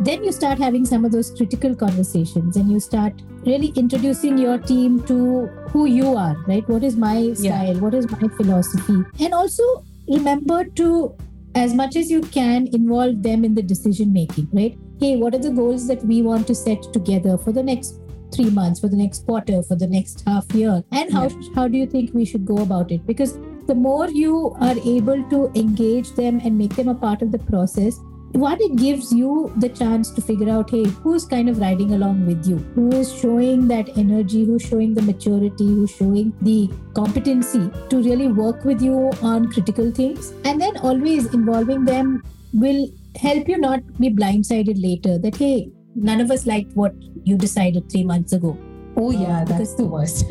Then 0.00 0.24
you 0.24 0.32
start 0.32 0.58
having 0.58 0.84
some 0.84 1.04
of 1.04 1.12
those 1.12 1.30
critical 1.30 1.76
conversations 1.76 2.56
and 2.56 2.72
you 2.72 2.80
start 2.80 3.22
really 3.46 3.72
introducing 3.76 4.36
your 4.36 4.58
team 4.58 5.00
to 5.12 5.48
who 5.68 5.86
you 5.86 6.08
are, 6.26 6.36
right? 6.48 6.68
What 6.68 6.82
is 6.82 6.96
my 6.96 7.16
Yeah. 7.18 7.34
style? 7.44 7.80
What 7.86 7.94
is 7.94 8.10
my 8.10 8.28
philosophy? 8.40 8.98
And 9.20 9.32
also 9.42 9.62
remember 10.08 10.64
to, 10.82 11.12
as 11.54 11.72
much 11.82 11.94
as 11.94 12.10
you 12.10 12.22
can, 12.38 12.66
involve 12.72 13.22
them 13.22 13.44
in 13.44 13.54
the 13.54 13.62
decision 13.62 14.12
making, 14.12 14.48
right? 14.52 14.76
Hey, 14.98 15.16
what 15.16 15.36
are 15.36 15.44
the 15.50 15.50
goals 15.50 15.86
that 15.86 16.04
we 16.04 16.22
want 16.22 16.48
to 16.48 16.54
set 16.54 16.82
together 16.92 17.38
for 17.38 17.52
the 17.52 17.62
next 17.62 18.00
three 18.34 18.50
months, 18.50 18.80
for 18.80 18.88
the 18.88 18.96
next 18.96 19.26
quarter, 19.26 19.62
for 19.62 19.76
the 19.76 19.86
next 19.86 20.22
half 20.26 20.50
year? 20.52 20.82
And 20.92 21.12
how, 21.12 21.28
how 21.54 21.68
do 21.68 21.78
you 21.78 21.86
think 21.86 22.12
we 22.14 22.24
should 22.24 22.44
go 22.44 22.58
about 22.58 22.90
it? 22.90 23.06
Because 23.06 23.38
the 23.66 23.74
more 23.74 24.08
you 24.10 24.56
are 24.60 24.76
able 24.84 25.22
to 25.30 25.50
engage 25.54 26.10
them 26.12 26.40
and 26.44 26.58
make 26.58 26.76
them 26.76 26.88
a 26.88 26.94
part 26.94 27.22
of 27.22 27.32
the 27.32 27.38
process, 27.38 27.98
what 28.32 28.60
it 28.60 28.74
gives 28.74 29.12
you 29.12 29.52
the 29.58 29.68
chance 29.68 30.10
to 30.10 30.20
figure 30.20 30.50
out 30.50 30.68
hey 30.68 30.84
who's 31.02 31.24
kind 31.24 31.48
of 31.48 31.58
riding 31.58 31.94
along 31.94 32.26
with 32.26 32.44
you? 32.46 32.56
Who 32.74 32.90
is 32.90 33.12
showing 33.14 33.68
that 33.68 33.96
energy? 33.96 34.44
Who's 34.44 34.62
showing 34.62 34.92
the 34.92 35.02
maturity? 35.02 35.66
Who's 35.66 35.92
showing 35.92 36.32
the 36.42 36.68
competency 36.94 37.70
to 37.90 38.02
really 38.02 38.28
work 38.28 38.64
with 38.64 38.82
you 38.82 39.12
on 39.22 39.52
critical 39.52 39.92
things? 39.92 40.32
And 40.44 40.60
then 40.60 40.76
always 40.78 41.32
involving 41.32 41.84
them 41.84 42.24
will 42.52 42.88
help 43.16 43.48
you 43.48 43.56
not 43.56 43.80
be 44.00 44.10
blindsided 44.10 44.82
later 44.82 45.16
that 45.18 45.36
hey 45.36 45.70
none 45.94 46.20
of 46.20 46.30
us 46.30 46.46
liked 46.46 46.74
what 46.74 46.94
you 47.24 47.36
decided 47.36 47.90
3 47.90 48.04
months 48.04 48.32
ago 48.32 48.56
Oh 48.96 49.10
yeah, 49.10 49.40
Uh, 49.40 49.44
that's 49.44 49.74
the 49.74 49.84
worst. 49.84 50.26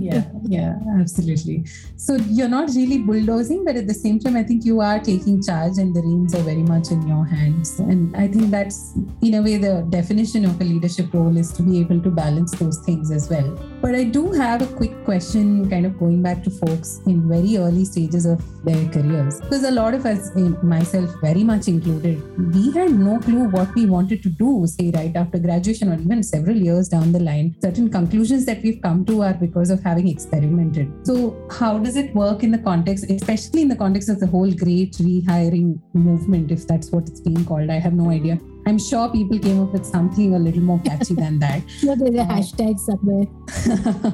yeah, 0.00 0.24
yeah, 0.44 0.74
absolutely. 0.98 1.64
So 1.96 2.16
you're 2.28 2.48
not 2.48 2.70
really 2.74 2.98
bulldozing, 2.98 3.64
but 3.64 3.76
at 3.76 3.86
the 3.86 3.94
same 3.94 4.18
time, 4.18 4.36
I 4.36 4.42
think 4.42 4.64
you 4.64 4.80
are 4.80 4.98
taking 4.98 5.42
charge, 5.42 5.78
and 5.78 5.94
the 5.94 6.00
reins 6.00 6.34
are 6.34 6.42
very 6.42 6.62
much 6.62 6.90
in 6.90 7.06
your 7.06 7.24
hands. 7.24 7.78
And 7.78 8.16
I 8.16 8.26
think 8.28 8.50
that's, 8.50 8.94
in 9.20 9.34
a 9.34 9.42
way, 9.42 9.58
the 9.58 9.86
definition 9.90 10.44
of 10.46 10.60
a 10.60 10.64
leadership 10.64 11.12
role 11.12 11.36
is 11.36 11.52
to 11.58 11.62
be 11.62 11.80
able 11.80 12.00
to 12.00 12.10
balance 12.10 12.52
those 12.52 12.78
things 12.86 13.10
as 13.10 13.28
well. 13.28 13.50
But 13.82 13.94
I 13.94 14.04
do 14.04 14.32
have 14.32 14.62
a 14.62 14.66
quick 14.80 15.04
question, 15.04 15.68
kind 15.68 15.84
of 15.84 15.98
going 15.98 16.22
back 16.22 16.42
to 16.44 16.50
folks 16.50 17.00
in 17.06 17.28
very 17.28 17.58
early 17.58 17.84
stages 17.84 18.24
of 18.24 18.40
their 18.64 18.88
careers, 18.88 19.40
because 19.40 19.64
a 19.64 19.70
lot 19.70 19.92
of 19.92 20.06
us, 20.06 20.30
myself 20.62 21.10
very 21.20 21.44
much 21.44 21.68
included, 21.68 22.16
we 22.54 22.70
had 22.72 22.92
no 22.92 23.18
clue 23.18 23.44
what 23.50 23.74
we 23.74 23.84
wanted 23.86 24.22
to 24.22 24.30
do, 24.30 24.66
say 24.66 24.90
right 24.94 25.14
after 25.16 25.38
graduation 25.38 25.92
or 25.92 26.00
even 26.00 26.22
several 26.22 26.56
years 26.56 26.88
down 26.88 27.12
the 27.12 27.20
line. 27.20 27.41
Certain 27.60 27.88
conclusions 27.90 28.44
that 28.46 28.62
we've 28.62 28.80
come 28.82 29.04
to 29.06 29.22
are 29.22 29.34
because 29.34 29.70
of 29.70 29.82
having 29.82 30.08
experimented. 30.08 30.92
So, 31.06 31.16
how 31.50 31.78
does 31.78 31.96
it 31.96 32.14
work 32.14 32.42
in 32.42 32.50
the 32.50 32.58
context, 32.58 33.10
especially 33.10 33.62
in 33.62 33.68
the 33.68 33.76
context 33.76 34.08
of 34.08 34.20
the 34.20 34.26
whole 34.26 34.52
great 34.52 34.92
rehiring 35.08 35.80
movement, 35.92 36.50
if 36.50 36.66
that's 36.66 36.90
what 36.90 37.08
it's 37.08 37.20
being 37.20 37.44
called? 37.44 37.70
I 37.70 37.78
have 37.78 37.94
no 37.94 38.10
idea. 38.10 38.38
I'm 38.66 38.78
sure 38.78 39.08
people 39.10 39.38
came 39.38 39.60
up 39.60 39.72
with 39.72 39.84
something 39.84 40.34
a 40.34 40.38
little 40.38 40.62
more 40.62 40.80
catchy 40.84 41.14
than 41.14 41.38
that. 41.40 41.68
sure 41.80 41.96
there's 41.96 42.14
a 42.14 42.22
uh, 42.22 42.26
hashtag 42.26 42.78
somewhere 42.78 43.26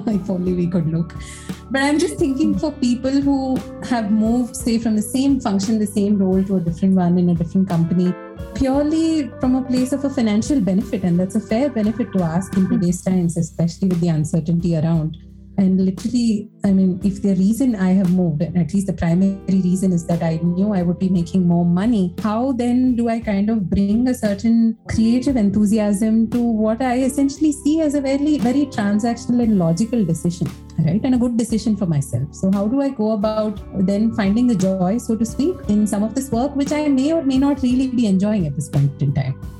if 0.14 0.30
only 0.30 0.54
we 0.54 0.66
could 0.66 0.90
look. 0.90 1.14
But 1.70 1.82
I'm 1.82 1.98
just 1.98 2.16
thinking 2.16 2.58
for 2.58 2.72
people 2.72 3.10
who 3.10 3.56
have 3.84 4.10
moved, 4.10 4.56
say, 4.56 4.78
from 4.78 4.96
the 4.96 5.02
same 5.02 5.38
function, 5.38 5.78
the 5.78 5.86
same 5.86 6.16
role 6.18 6.42
to 6.44 6.56
a 6.56 6.60
different 6.60 6.94
one 6.94 7.18
in 7.18 7.28
a 7.28 7.34
different 7.34 7.68
company, 7.68 8.14
purely 8.54 9.28
from 9.40 9.54
a 9.56 9.62
place 9.62 9.92
of 9.92 10.04
a 10.04 10.10
financial 10.10 10.60
benefit. 10.60 11.02
And 11.02 11.18
that's 11.18 11.34
a 11.34 11.40
fair 11.40 11.70
benefit 11.70 12.12
to 12.12 12.22
ask 12.22 12.56
in 12.56 12.68
today's 12.68 13.02
times, 13.02 13.36
especially 13.36 13.88
with 13.88 14.00
the 14.00 14.08
uncertainty 14.08 14.76
around. 14.76 15.16
And 15.58 15.84
literally, 15.84 16.48
I 16.64 16.70
mean, 16.70 17.00
if 17.02 17.20
the 17.20 17.34
reason 17.34 17.74
I 17.74 17.90
have 17.90 18.12
moved, 18.14 18.42
at 18.42 18.72
least 18.72 18.86
the 18.86 18.92
primary 18.92 19.40
reason 19.48 19.92
is 19.92 20.06
that 20.06 20.22
I 20.22 20.36
knew 20.36 20.72
I 20.72 20.82
would 20.82 21.00
be 21.00 21.08
making 21.08 21.48
more 21.48 21.64
money, 21.64 22.14
how 22.22 22.52
then 22.52 22.94
do 22.94 23.08
I 23.08 23.18
kind 23.18 23.50
of 23.50 23.68
bring 23.68 24.06
a 24.06 24.14
certain 24.14 24.78
creative 24.88 25.36
enthusiasm 25.36 26.30
to 26.30 26.40
what 26.40 26.80
I 26.80 26.98
essentially 27.00 27.50
see 27.50 27.80
as 27.80 27.96
a 27.96 28.00
very, 28.00 28.38
very 28.38 28.66
transactional 28.66 29.42
and 29.42 29.58
logical 29.58 30.04
decision, 30.04 30.48
right? 30.78 31.00
And 31.02 31.16
a 31.16 31.18
good 31.18 31.36
decision 31.36 31.76
for 31.76 31.86
myself. 31.86 32.32
So, 32.32 32.52
how 32.52 32.68
do 32.68 32.80
I 32.80 32.90
go 32.90 33.10
about 33.10 33.60
then 33.84 34.14
finding 34.14 34.46
the 34.46 34.54
joy, 34.54 34.98
so 34.98 35.16
to 35.16 35.26
speak, 35.26 35.56
in 35.68 35.88
some 35.88 36.04
of 36.04 36.14
this 36.14 36.30
work, 36.30 36.54
which 36.54 36.70
I 36.70 36.86
may 36.86 37.12
or 37.12 37.22
may 37.22 37.38
not 37.38 37.62
really 37.62 37.88
be 37.88 38.06
enjoying 38.06 38.46
at 38.46 38.54
this 38.54 38.68
point 38.68 39.02
in 39.02 39.12
time? 39.12 39.57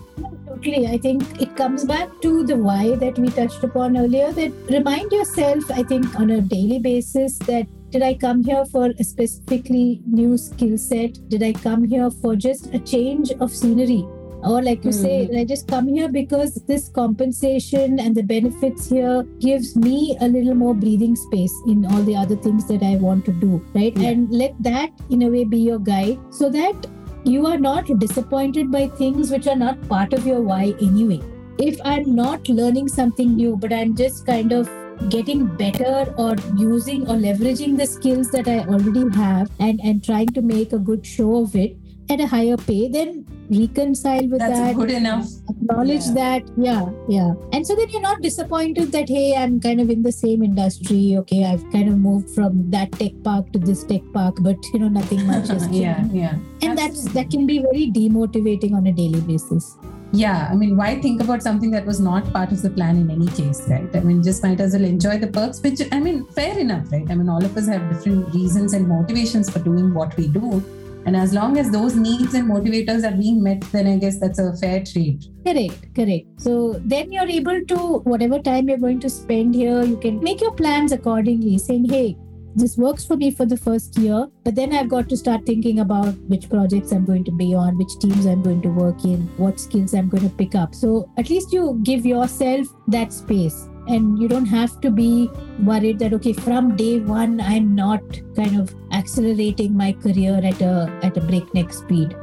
Totally. 0.58 0.88
I 0.88 0.98
think 0.98 1.40
it 1.40 1.54
comes 1.56 1.84
back 1.84 2.08
to 2.22 2.44
the 2.44 2.56
why 2.56 2.96
that 2.96 3.18
we 3.18 3.28
touched 3.30 3.62
upon 3.62 3.96
earlier. 3.96 4.32
That 4.32 4.52
remind 4.68 5.12
yourself, 5.12 5.70
I 5.70 5.84
think, 5.84 6.18
on 6.18 6.30
a 6.30 6.40
daily 6.40 6.80
basis 6.80 7.38
that 7.50 7.66
did 7.90 8.02
I 8.02 8.14
come 8.14 8.42
here 8.42 8.64
for 8.66 8.90
a 8.98 9.04
specifically 9.04 10.02
new 10.04 10.36
skill 10.36 10.76
set? 10.76 11.28
Did 11.28 11.44
I 11.44 11.52
come 11.52 11.84
here 11.84 12.10
for 12.10 12.34
just 12.34 12.74
a 12.74 12.80
change 12.80 13.30
of 13.40 13.52
scenery? 13.52 14.04
Or 14.42 14.62
like 14.62 14.84
you 14.84 14.92
say, 14.92 15.14
Mhm. 15.14 15.30
did 15.30 15.38
I 15.38 15.44
just 15.44 15.66
come 15.68 15.88
here 15.88 16.08
because 16.08 16.54
this 16.66 16.88
compensation 16.88 17.98
and 17.98 18.14
the 18.14 18.22
benefits 18.22 18.88
here 18.88 19.24
gives 19.40 19.74
me 19.76 20.16
a 20.20 20.28
little 20.28 20.54
more 20.54 20.74
breathing 20.74 21.16
space 21.16 21.54
in 21.66 21.86
all 21.86 22.02
the 22.02 22.14
other 22.16 22.36
things 22.36 22.66
that 22.66 22.82
I 22.82 22.96
want 22.96 23.24
to 23.26 23.32
do, 23.32 23.62
right? 23.74 23.96
Yeah. 23.96 24.10
And 24.10 24.30
let 24.42 24.54
that 24.60 24.90
in 25.10 25.22
a 25.22 25.28
way 25.28 25.44
be 25.44 25.58
your 25.58 25.80
guide 25.80 26.18
so 26.30 26.50
that 26.50 26.86
you 27.28 27.47
are 27.47 27.58
not 27.58 27.87
disappointed 27.99 28.70
by 28.73 28.88
things 28.88 29.30
which 29.30 29.47
are 29.47 29.56
not 29.56 29.80
part 29.88 30.12
of 30.14 30.26
your 30.26 30.40
why 30.40 30.75
anyway. 30.80 31.20
If 31.58 31.78
I'm 31.85 32.14
not 32.14 32.49
learning 32.49 32.88
something 32.88 33.35
new, 33.37 33.56
but 33.56 33.73
I'm 33.73 33.94
just 33.97 34.25
kind 34.25 34.52
of 34.52 34.70
getting 35.11 35.47
better 35.56 36.12
or 36.16 36.37
using 36.56 37.02
or 37.02 37.16
leveraging 37.16 37.76
the 37.76 37.87
skills 37.87 38.30
that 38.30 38.49
I 38.49 38.61
already 38.61 39.04
have 39.16 39.50
and, 39.58 39.80
and 39.82 40.02
trying 40.02 40.28
to 40.28 40.42
make 40.42 40.73
a 40.73 40.78
good 40.78 41.06
show 41.06 41.42
of 41.42 41.54
it 41.54 41.76
at 42.10 42.20
a 42.20 42.26
higher 42.26 42.56
pay, 42.56 42.88
then 42.88 43.26
reconcile 43.50 44.26
with 44.28 44.40
That's 44.40 44.58
that. 44.58 44.74
good 44.76 44.90
enough. 44.90 45.26
Acknowledge 45.48 46.06
Yeah. 46.06 46.14
that, 46.14 46.42
yeah, 46.56 46.86
yeah. 47.08 47.32
And 47.52 47.66
so 47.66 47.74
then 47.74 47.88
you're 47.90 48.02
not 48.02 48.20
disappointed 48.22 48.92
that, 48.92 49.08
hey, 49.08 49.34
I'm 49.36 49.58
kind 49.60 49.80
of 49.80 49.90
in 49.90 50.02
the 50.02 50.12
same 50.12 50.42
industry. 50.42 51.16
Okay, 51.18 51.44
I've 51.44 51.64
kind 51.72 51.88
of 51.88 51.98
moved 51.98 52.30
from 52.30 52.70
that 52.70 52.92
tech 52.92 53.12
park 53.24 53.52
to 53.52 53.58
this 53.58 53.84
tech 53.84 54.02
park, 54.12 54.36
but 54.40 54.56
you 54.72 54.80
know, 54.80 54.88
nothing 54.88 55.26
much 55.26 55.48
has 55.48 55.62
changed 55.72 55.74
yeah, 55.82 56.04
yeah. 56.12 56.34
and 56.62 56.76
that's 56.78 57.04
that 57.12 57.30
can 57.30 57.46
be 57.46 57.58
very 57.60 57.90
demotivating 57.90 58.74
on 58.74 58.86
a 58.86 58.92
daily 58.92 59.20
basis 59.32 59.76
Yeah, 60.20 60.48
I 60.50 60.54
mean, 60.60 60.70
why 60.76 60.86
think 61.00 61.22
about 61.22 61.42
something 61.46 61.70
that 61.72 61.84
was 61.88 61.98
not 62.04 62.28
part 62.34 62.50
of 62.52 62.60
the 62.62 62.70
plan 62.76 62.96
in 63.00 63.10
any 63.14 63.26
case, 63.38 63.58
right? 63.72 63.96
I 63.98 64.00
mean, 64.00 64.22
just 64.28 64.42
might 64.42 64.60
as 64.66 64.72
well 64.76 64.84
enjoy 64.84 65.18
the 65.24 65.26
perks, 65.34 65.60
which, 65.64 65.82
I 65.96 65.98
mean, 66.00 66.24
fair 66.38 66.54
enough, 66.58 66.86
right? 66.94 67.10
I 67.10 67.14
mean, 67.14 67.28
all 67.28 67.44
of 67.48 67.54
us 67.62 67.66
have 67.72 67.82
different 67.90 68.34
reasons 68.34 68.72
and 68.78 68.88
motivations 68.88 69.50
for 69.50 69.58
doing 69.58 69.92
what 69.98 70.16
we 70.16 70.28
do. 70.28 70.62
And 71.08 71.16
as 71.16 71.32
long 71.32 71.56
as 71.56 71.70
those 71.70 71.94
needs 71.96 72.34
and 72.34 72.50
motivators 72.50 73.02
are 73.10 73.16
being 73.16 73.42
met, 73.42 73.62
then 73.72 73.86
I 73.86 73.96
guess 73.96 74.20
that's 74.20 74.38
a 74.38 74.54
fair 74.62 74.84
trade. 74.84 75.24
correct 75.46 75.84
correct 75.96 76.26
so 76.46 76.52
then 76.92 77.12
you're 77.12 77.28
able 77.34 77.60
to 77.72 77.76
whatever 78.12 78.38
time 78.48 78.68
you're 78.68 78.82
going 78.86 79.00
to 79.04 79.10
spend 79.10 79.54
here 79.54 79.82
you 79.82 79.96
can 80.04 80.18
make 80.28 80.42
your 80.44 80.52
plans 80.60 80.92
accordingly 80.96 81.54
saying 81.66 81.86
hey 81.92 82.16
this 82.62 82.76
works 82.76 83.06
for 83.06 83.16
me 83.22 83.30
for 83.38 83.46
the 83.52 83.56
first 83.56 83.96
year 83.98 84.18
but 84.44 84.54
then 84.58 84.74
i've 84.80 84.90
got 84.94 85.08
to 85.12 85.16
start 85.22 85.46
thinking 85.46 85.80
about 85.86 86.20
which 86.34 86.48
projects 86.50 86.92
i'm 86.92 87.06
going 87.12 87.24
to 87.30 87.34
be 87.40 87.48
on 87.54 87.78
which 87.78 87.96
teams 88.04 88.26
i'm 88.26 88.42
going 88.42 88.60
to 88.66 88.74
work 88.82 89.04
in 89.04 89.26
what 89.44 89.64
skills 89.66 89.94
i'm 89.94 90.08
going 90.08 90.28
to 90.28 90.34
pick 90.42 90.54
up 90.54 90.74
so 90.74 90.92
at 91.16 91.30
least 91.30 91.52
you 91.52 91.80
give 91.90 92.04
yourself 92.04 92.66
that 92.98 93.12
space 93.12 93.68
and 93.86 94.18
you 94.20 94.28
don't 94.28 94.46
have 94.46 94.80
to 94.82 94.90
be 94.90 95.30
worried 95.72 95.98
that 95.98 96.12
okay 96.12 96.32
from 96.32 96.76
day 96.76 96.98
one 97.00 97.40
i'm 97.40 97.74
not 97.74 98.02
kind 98.36 98.60
of 98.60 98.74
accelerating 99.02 99.76
my 99.84 99.92
career 99.92 100.40
at 100.52 100.60
a 100.72 100.74
at 101.02 101.16
a 101.16 101.24
breakneck 101.32 101.72
speed 101.72 102.16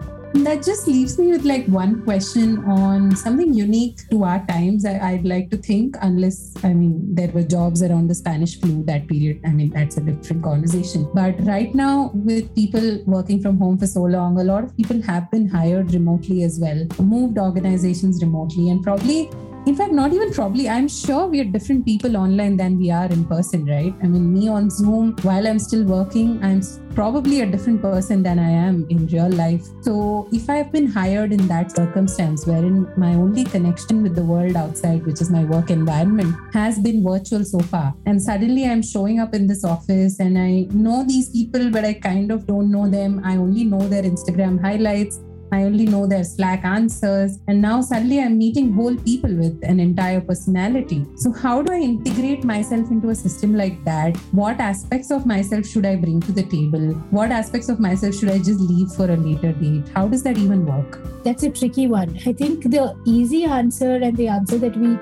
that 0.43 0.63
just 0.63 0.87
leaves 0.87 1.17
me 1.17 1.27
with 1.31 1.45
like 1.45 1.65
one 1.67 2.03
question 2.03 2.63
on 2.65 3.15
something 3.15 3.53
unique 3.53 3.99
to 4.09 4.23
our 4.23 4.45
times. 4.47 4.85
I, 4.85 4.99
I'd 4.99 5.25
like 5.25 5.49
to 5.51 5.57
think, 5.57 5.95
unless 6.01 6.53
I 6.63 6.73
mean, 6.73 7.15
there 7.15 7.29
were 7.29 7.43
jobs 7.43 7.81
around 7.81 8.09
the 8.09 8.15
Spanish 8.15 8.59
flu 8.59 8.83
that 8.85 9.07
period. 9.07 9.39
I 9.45 9.51
mean, 9.51 9.69
that's 9.69 9.97
a 9.97 10.01
different 10.01 10.43
conversation. 10.43 11.09
But 11.13 11.39
right 11.45 11.73
now, 11.73 12.11
with 12.13 12.53
people 12.53 13.01
working 13.05 13.41
from 13.41 13.57
home 13.57 13.77
for 13.77 13.87
so 13.87 14.03
long, 14.03 14.39
a 14.39 14.43
lot 14.43 14.63
of 14.63 14.75
people 14.75 15.01
have 15.03 15.31
been 15.31 15.47
hired 15.47 15.93
remotely 15.93 16.43
as 16.43 16.59
well, 16.59 16.85
moved 16.99 17.37
organizations 17.37 18.21
remotely, 18.21 18.69
and 18.69 18.83
probably 18.83 19.29
in 19.65 19.75
fact, 19.75 19.91
not 19.91 20.13
even 20.13 20.31
probably, 20.31 20.69
I'm 20.69 20.87
sure 20.87 21.25
we 21.25 21.39
are 21.41 21.43
different 21.43 21.85
people 21.85 22.15
online 22.17 22.55
than 22.55 22.77
we 22.77 22.91
are 22.91 23.05
in 23.05 23.25
person, 23.25 23.65
right? 23.65 23.93
I 24.03 24.07
mean, 24.07 24.31
me 24.31 24.47
on 24.47 24.69
Zoom, 24.69 25.15
while 25.23 25.47
I'm 25.47 25.57
still 25.57 25.83
working, 25.83 26.43
I'm 26.43 26.61
probably 26.93 27.41
a 27.41 27.47
different 27.47 27.81
person 27.81 28.21
than 28.21 28.37
I 28.37 28.49
am 28.49 28.85
in 28.89 29.07
real 29.07 29.29
life. 29.29 29.65
So, 29.81 30.29
if 30.31 30.49
I've 30.49 30.71
been 30.71 30.85
hired 30.85 31.33
in 31.33 31.47
that 31.47 31.75
circumstance 31.75 32.45
wherein 32.45 32.87
my 32.95 33.15
only 33.15 33.43
connection 33.43 34.03
with 34.03 34.15
the 34.15 34.23
world 34.23 34.55
outside, 34.55 35.03
which 35.05 35.19
is 35.19 35.31
my 35.31 35.43
work 35.43 35.71
environment, 35.71 36.35
has 36.53 36.77
been 36.77 37.03
virtual 37.03 37.43
so 37.43 37.59
far, 37.59 37.95
and 38.05 38.21
suddenly 38.21 38.65
I'm 38.65 38.83
showing 38.83 39.19
up 39.19 39.33
in 39.33 39.47
this 39.47 39.63
office 39.63 40.19
and 40.19 40.37
I 40.37 40.67
know 40.71 41.03
these 41.03 41.29
people, 41.29 41.71
but 41.71 41.83
I 41.83 41.93
kind 41.93 42.31
of 42.31 42.45
don't 42.45 42.69
know 42.69 42.87
them. 42.87 43.21
I 43.25 43.37
only 43.37 43.63
know 43.63 43.87
their 43.87 44.03
Instagram 44.03 44.61
highlights 44.61 45.19
I 45.51 45.63
only 45.63 45.85
know 45.85 46.05
their 46.07 46.23
Slack 46.23 46.63
answers. 46.65 47.39
And 47.47 47.61
now 47.61 47.81
suddenly 47.81 48.19
I'm 48.21 48.37
meeting 48.37 48.73
whole 48.73 48.95
people 48.95 49.33
with 49.35 49.59
an 49.63 49.79
entire 49.79 50.21
personality. 50.21 51.05
So, 51.15 51.31
how 51.31 51.61
do 51.61 51.73
I 51.73 51.79
integrate 51.79 52.43
myself 52.43 52.91
into 52.91 53.09
a 53.09 53.15
system 53.15 53.55
like 53.55 53.83
that? 53.85 54.17
What 54.31 54.59
aspects 54.59 55.11
of 55.11 55.25
myself 55.25 55.65
should 55.65 55.85
I 55.85 55.95
bring 55.95 56.21
to 56.21 56.31
the 56.31 56.43
table? 56.43 56.93
What 57.11 57.31
aspects 57.31 57.69
of 57.69 57.79
myself 57.79 58.15
should 58.15 58.29
I 58.29 58.37
just 58.37 58.59
leave 58.59 58.89
for 58.91 59.05
a 59.11 59.17
later 59.17 59.51
date? 59.53 59.87
How 59.93 60.07
does 60.07 60.23
that 60.23 60.37
even 60.37 60.65
work? 60.65 60.99
That's 61.23 61.43
a 61.43 61.49
tricky 61.49 61.87
one. 61.87 62.19
I 62.25 62.33
think 62.33 62.63
the 62.63 62.95
easy 63.05 63.45
answer 63.45 63.95
and 63.95 64.15
the 64.15 64.27
answer 64.27 64.57
that 64.57 64.75
we 64.77 64.97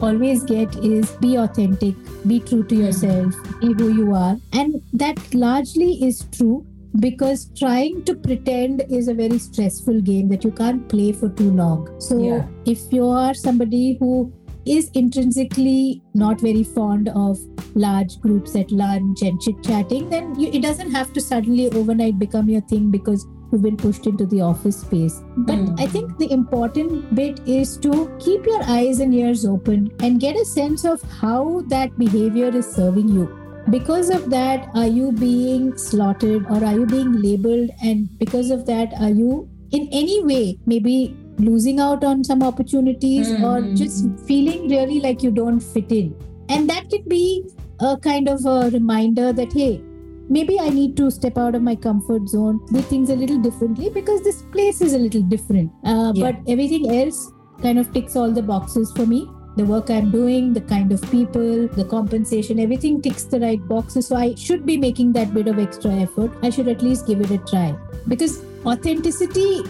always 0.00 0.42
get 0.42 0.74
is 0.84 1.10
be 1.16 1.36
authentic, 1.36 1.94
be 2.26 2.40
true 2.40 2.64
to 2.64 2.74
yourself, 2.74 3.34
be 3.60 3.72
who 3.72 3.94
you 3.94 4.14
are. 4.14 4.36
And 4.52 4.82
that 4.92 5.34
largely 5.34 6.04
is 6.04 6.26
true 6.32 6.66
because 7.00 7.50
trying 7.56 8.04
to 8.04 8.14
pretend 8.14 8.82
is 8.90 9.08
a 9.08 9.14
very 9.14 9.38
stressful 9.38 10.00
game 10.02 10.28
that 10.28 10.44
you 10.44 10.50
can't 10.52 10.88
play 10.88 11.12
for 11.12 11.28
too 11.30 11.50
long. 11.50 11.88
So 12.00 12.18
Yeah. 12.22 12.46
if 12.66 12.92
you 12.92 13.06
are 13.06 13.34
somebody 13.34 13.96
who 13.98 14.32
is 14.64 14.90
intrinsically 14.94 16.02
not 16.14 16.40
very 16.40 16.62
fond 16.62 17.08
of 17.10 17.38
large 17.74 18.20
groups 18.20 18.54
at 18.54 18.70
lunch 18.70 19.22
and 19.22 19.40
chit 19.40 19.62
chatting, 19.62 20.08
then 20.10 20.38
you, 20.38 20.48
it 20.52 20.62
doesn't 20.62 20.90
have 20.92 21.12
to 21.14 21.20
suddenly 21.20 21.70
overnight 21.70 22.18
become 22.18 22.48
your 22.48 22.60
thing 22.62 22.90
because 22.90 23.26
you've 23.50 23.62
been 23.62 23.76
pushed 23.76 24.06
into 24.06 24.24
the 24.26 24.40
office 24.40 24.76
space. 24.80 25.20
But 25.38 25.56
Mm. 25.58 25.80
I 25.80 25.86
think 25.86 26.16
the 26.18 26.30
important 26.30 27.14
bit 27.14 27.40
is 27.46 27.76
to 27.78 28.10
keep 28.20 28.46
your 28.46 28.62
eyes 28.68 29.00
and 29.00 29.14
ears 29.14 29.44
open 29.44 29.90
and 30.00 30.20
get 30.20 30.36
a 30.36 30.44
sense 30.44 30.84
of 30.84 31.02
how 31.02 31.62
that 31.68 31.98
behavior 31.98 32.48
is 32.48 32.66
serving 32.66 33.08
you. 33.08 33.28
Because 33.70 34.10
of 34.10 34.28
that, 34.30 34.68
are 34.74 34.86
you 34.86 35.12
being 35.12 35.76
slaughtered 35.78 36.46
or 36.46 36.64
are 36.64 36.74
you 36.74 36.86
being 36.86 37.12
labeled? 37.22 37.70
And 37.82 38.08
because 38.18 38.50
of 38.50 38.66
that, 38.66 38.92
are 39.00 39.10
you 39.10 39.48
in 39.70 39.88
any 39.92 40.22
way 40.24 40.58
maybe 40.66 41.16
losing 41.38 41.80
out 41.80 42.04
on 42.04 42.24
some 42.24 42.42
opportunities 42.42 43.30
or 43.30 43.60
Mhm. 43.60 43.76
just 43.76 44.06
feeling 44.26 44.68
really 44.68 45.00
like 45.00 45.22
you 45.22 45.30
don't 45.30 45.60
fit 45.60 45.92
in? 45.92 46.14
And 46.48 46.68
that 46.68 46.90
can 46.90 47.02
be 47.08 47.44
a 47.80 47.96
kind 47.96 48.28
of 48.28 48.44
a 48.44 48.70
reminder 48.70 49.32
that, 49.32 49.52
hey, 49.52 49.80
maybe 50.28 50.58
I 50.60 50.68
need 50.68 50.96
to 50.96 51.10
step 51.10 51.38
out 51.38 51.54
of 51.54 51.62
my 51.62 51.74
comfort 51.74 52.28
zone, 52.28 52.60
do 52.72 52.80
things 52.80 53.10
a 53.10 53.16
little 53.16 53.38
differently 53.38 53.90
because 53.90 54.22
this 54.22 54.42
place 54.56 54.80
is 54.80 54.92
a 54.92 54.98
little 54.98 55.22
different. 55.22 55.70
Uh, 55.84 56.12
Yeah. 56.14 56.32
But 56.32 56.52
everything 56.56 56.90
else 56.90 57.30
kind 57.62 57.78
of 57.78 57.92
ticks 57.92 58.16
all 58.16 58.30
the 58.32 58.42
boxes 58.42 58.92
for 58.96 59.06
me. 59.06 59.28
The 59.56 59.64
work 59.64 59.90
I'm 59.90 60.10
doing, 60.10 60.54
the 60.54 60.62
kind 60.62 60.92
of 60.92 61.02
people, 61.10 61.68
the 61.68 61.84
compensation, 61.84 62.58
everything 62.58 63.02
ticks 63.02 63.24
the 63.24 63.40
right 63.40 63.66
boxes. 63.68 64.06
So 64.06 64.16
I 64.16 64.34
should 64.34 64.64
be 64.64 64.76
making 64.76 65.12
that 65.12 65.34
bit 65.34 65.46
of 65.46 65.58
extra 65.58 65.90
effort. 65.92 66.32
I 66.42 66.50
should 66.50 66.68
at 66.68 66.82
least 66.82 67.06
give 67.06 67.20
it 67.20 67.30
a 67.30 67.38
try. 67.38 67.76
Because 68.08 68.42
authenticity 68.64 69.60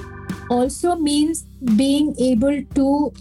also 0.51 0.95
means 0.95 1.43
being 1.77 2.15
able 2.19 2.63
to 2.75 3.13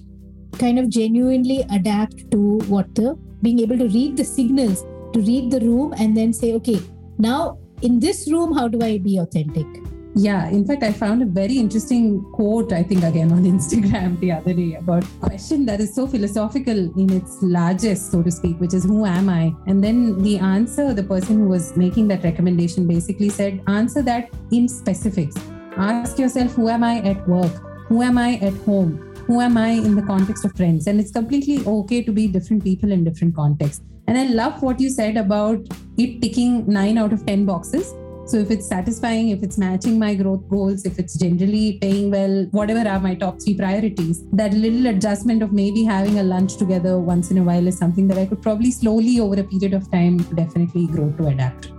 kind 0.60 0.78
of 0.78 0.90
genuinely 0.90 1.66
adapt 1.72 2.30
to 2.32 2.60
what 2.68 2.94
the 2.96 3.18
being 3.42 3.60
able 3.60 3.78
to 3.78 3.88
read 3.88 4.18
the 4.18 4.24
signals 4.24 4.84
to 5.14 5.22
read 5.22 5.50
the 5.52 5.60
room 5.62 5.94
and 5.98 6.16
then 6.16 6.34
say 6.34 6.54
okay 6.54 6.80
now 7.18 7.58
in 7.82 8.00
this 8.00 8.30
room 8.32 8.54
how 8.54 8.68
do 8.68 8.82
i 8.82 8.98
be 8.98 9.18
authentic 9.18 9.81
Yeah, 10.14 10.50
in 10.50 10.66
fact, 10.66 10.84
I 10.84 10.92
found 10.92 11.22
a 11.22 11.26
very 11.26 11.58
interesting 11.58 12.22
quote, 12.34 12.74
I 12.74 12.84
think, 12.84 13.04
again 13.04 13.32
on 13.32 13.44
Instagram 13.56 14.20
the 14.20 14.34
other 14.34 14.54
day 14.54 14.76
about 14.76 15.04
a 15.04 15.08
question 15.26 15.66
that 15.68 15.80
is 15.80 15.96
so 15.96 16.06
philosophical 16.06 16.78
in 17.00 17.14
its 17.14 17.38
largest, 17.42 18.12
so 18.12 18.22
to 18.22 18.30
speak, 18.30 18.60
which 18.60 18.74
is 18.74 18.84
who 18.84 19.06
am 19.06 19.30
I? 19.30 19.56
And 19.68 19.82
then 19.82 20.22
the 20.22 20.38
answer, 20.38 20.94
the 20.94 21.04
person 21.04 21.38
who 21.38 21.48
was 21.48 21.78
making 21.78 22.10
that 22.10 22.24
recommendation 22.24 22.88
basically 22.88 23.30
said, 23.30 23.62
answer 23.68 24.02
that 24.02 24.30
in 24.52 24.68
specifics. 24.68 25.36
Ask 25.78 26.20
yourself, 26.20 26.54
who 26.56 26.68
am 26.68 26.84
I 26.84 27.00
at 27.00 27.26
work? 27.28 27.54
Who 27.88 28.02
am 28.02 28.18
I 28.18 28.36
at 28.36 28.54
home? 28.66 28.98
Who 29.28 29.40
am 29.40 29.58
I 29.58 29.70
in 29.70 29.96
the 29.96 30.02
context 30.02 30.44
of 30.44 30.54
friends? 30.58 30.88
And 30.88 31.00
it's 31.00 31.12
completely 31.12 31.66
okay 31.66 32.04
to 32.04 32.12
be 32.12 32.28
different 32.28 32.66
people 32.66 32.92
in 32.92 33.06
different 33.06 33.34
contexts. 33.34 33.82
And 34.08 34.18
I 34.18 34.26
love 34.26 34.62
what 34.62 34.82
you 34.82 34.90
said 34.90 35.16
about 35.16 35.60
it 35.98 36.22
ticking 36.22 36.68
nine 36.68 36.98
out 36.98 37.14
of 37.14 37.26
10 37.26 37.46
boxes. 37.46 37.94
So 38.32 38.38
if 38.38 38.50
it's 38.56 38.68
satisfying, 38.68 39.30
if 39.30 39.44
it's 39.44 39.58
matching 39.58 40.00
my 40.00 40.16
growth 40.16 40.48
goals, 40.50 40.86
if 40.86 40.98
it's 41.00 41.18
generally 41.20 41.78
paying 41.82 42.10
well, 42.12 42.46
whatever 42.52 42.88
are 42.88 43.00
my 43.00 43.14
top 43.14 43.42
three 43.42 43.56
priorities, 43.56 44.24
that 44.32 44.54
little 44.54 44.88
adjustment 44.88 45.44
of 45.44 45.52
maybe 45.52 45.84
having 45.84 46.20
a 46.20 46.24
lunch 46.24 46.56
together 46.56 46.98
once 46.98 47.30
in 47.32 47.40
a 47.40 47.44
while 47.44 47.68
is 47.68 47.78
something 47.78 48.08
that 48.08 48.18
I 48.18 48.26
could 48.26 48.42
probably 48.42 48.72
slowly 48.72 49.20
over 49.20 49.38
a 49.40 49.44
period 49.44 49.74
of 49.74 49.92
time 49.92 50.18
definitely 50.42 50.88
grow 50.88 51.12
to 51.20 51.28
adapt. 51.36 51.72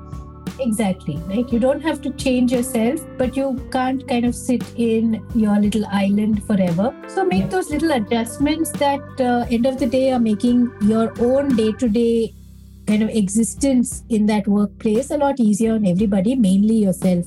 exactly 0.63 1.15
like 1.29 1.53
you 1.55 1.59
don't 1.63 1.85
have 1.87 2.01
to 2.07 2.11
change 2.23 2.53
yourself 2.55 3.01
but 3.21 3.37
you 3.39 3.47
can't 3.77 4.03
kind 4.11 4.27
of 4.29 4.35
sit 4.41 4.63
in 4.87 5.07
your 5.43 5.55
little 5.65 5.87
island 6.01 6.43
forever 6.51 6.87
so 7.15 7.25
make 7.31 7.45
Yeah. 7.45 7.49
those 7.55 7.71
little 7.75 7.93
adjustments 7.97 8.71
that 8.83 9.23
uh, 9.29 9.47
end 9.57 9.67
of 9.71 9.79
the 9.83 9.89
day 9.95 10.05
are 10.17 10.21
making 10.27 10.61
your 10.93 11.07
own 11.29 11.57
day-to-day 11.63 12.35
kind 12.87 13.03
of 13.03 13.09
existence 13.11 14.05
in 14.09 14.27
that 14.27 14.47
workplace 14.47 15.11
a 15.11 15.17
lot 15.17 15.39
easier 15.41 15.75
on 15.75 15.87
everybody 15.87 16.35
mainly 16.35 16.77
yourself 16.77 17.27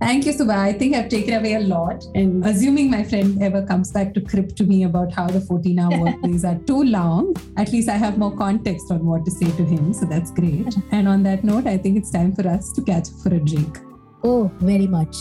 Thank 0.00 0.26
you, 0.26 0.32
Subha. 0.32 0.56
I 0.56 0.72
think 0.74 0.94
I've 0.94 1.08
taken 1.08 1.34
away 1.34 1.54
a 1.54 1.58
lot. 1.60 2.04
And 2.14 2.44
assuming 2.46 2.88
my 2.88 3.02
friend 3.02 3.42
ever 3.42 3.66
comes 3.66 3.90
back 3.90 4.14
to 4.14 4.20
crib 4.20 4.54
to 4.54 4.62
me 4.62 4.84
about 4.84 5.12
how 5.12 5.26
the 5.26 5.40
14 5.40 5.76
hour 5.76 5.98
work 6.04 6.22
days 6.22 6.44
are 6.44 6.54
too 6.68 6.84
long, 6.84 7.34
at 7.56 7.72
least 7.72 7.88
I 7.88 7.96
have 7.96 8.16
more 8.16 8.30
context 8.36 8.92
on 8.92 9.04
what 9.04 9.24
to 9.24 9.32
say 9.32 9.50
to 9.56 9.64
him. 9.64 9.92
So 9.92 10.06
that's 10.06 10.30
great. 10.30 10.72
And 10.92 11.08
on 11.08 11.24
that 11.24 11.42
note, 11.42 11.66
I 11.66 11.78
think 11.78 11.98
it's 11.98 12.12
time 12.12 12.32
for 12.32 12.46
us 12.46 12.70
to 12.74 12.82
catch 12.82 13.08
up 13.08 13.14
for 13.24 13.34
a 13.34 13.40
drink. 13.40 13.80
oh 14.22 14.50
very 14.58 14.86
much 14.86 15.16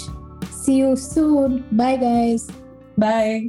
see 0.52 0.78
you 0.78 0.96
soon 0.96 1.64
bye 1.72 1.98
guys 1.98 2.48
Bye. 3.00 3.48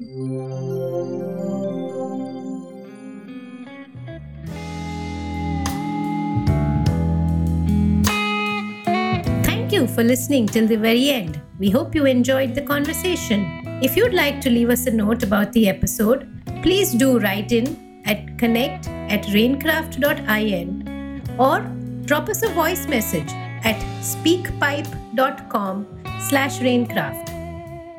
You 9.78 9.86
for 9.86 10.02
listening 10.02 10.46
till 10.48 10.66
the 10.66 10.74
very 10.76 11.10
end. 11.10 11.40
We 11.60 11.70
hope 11.70 11.94
you 11.94 12.04
enjoyed 12.04 12.52
the 12.52 12.62
conversation. 12.62 13.62
If 13.80 13.96
you'd 13.96 14.12
like 14.12 14.40
to 14.40 14.50
leave 14.50 14.70
us 14.70 14.86
a 14.86 14.90
note 14.90 15.22
about 15.22 15.52
the 15.52 15.68
episode, 15.68 16.26
please 16.62 16.92
do 16.92 17.20
write 17.20 17.52
in 17.52 18.02
at 18.04 18.36
connect 18.38 18.88
at 18.88 19.22
rainkraft.in 19.34 21.22
or 21.38 21.60
drop 22.06 22.28
us 22.28 22.42
a 22.42 22.48
voice 22.48 22.88
message 22.88 23.30
at 23.62 23.76
speakpipe.com 24.00 25.86
slash 26.28 26.58
rainkraft. 26.58 27.30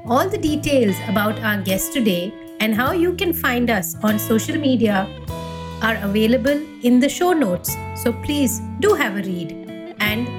All 0.05 0.27
the 0.27 0.37
details 0.37 0.97
about 1.07 1.39
our 1.39 1.61
guest 1.61 1.93
today 1.93 2.33
and 2.59 2.75
how 2.75 2.91
you 2.91 3.13
can 3.13 3.31
find 3.31 3.69
us 3.69 3.95
on 4.03 4.19
social 4.19 4.57
media 4.57 5.07
are 5.81 5.95
available 6.01 6.61
in 6.83 6.99
the 6.99 7.07
show 7.07 7.31
notes. 7.31 7.77
So 7.95 8.11
please 8.11 8.59
do 8.81 8.95
have 8.95 9.15
a 9.15 9.21
read 9.21 9.53
and 10.01 10.38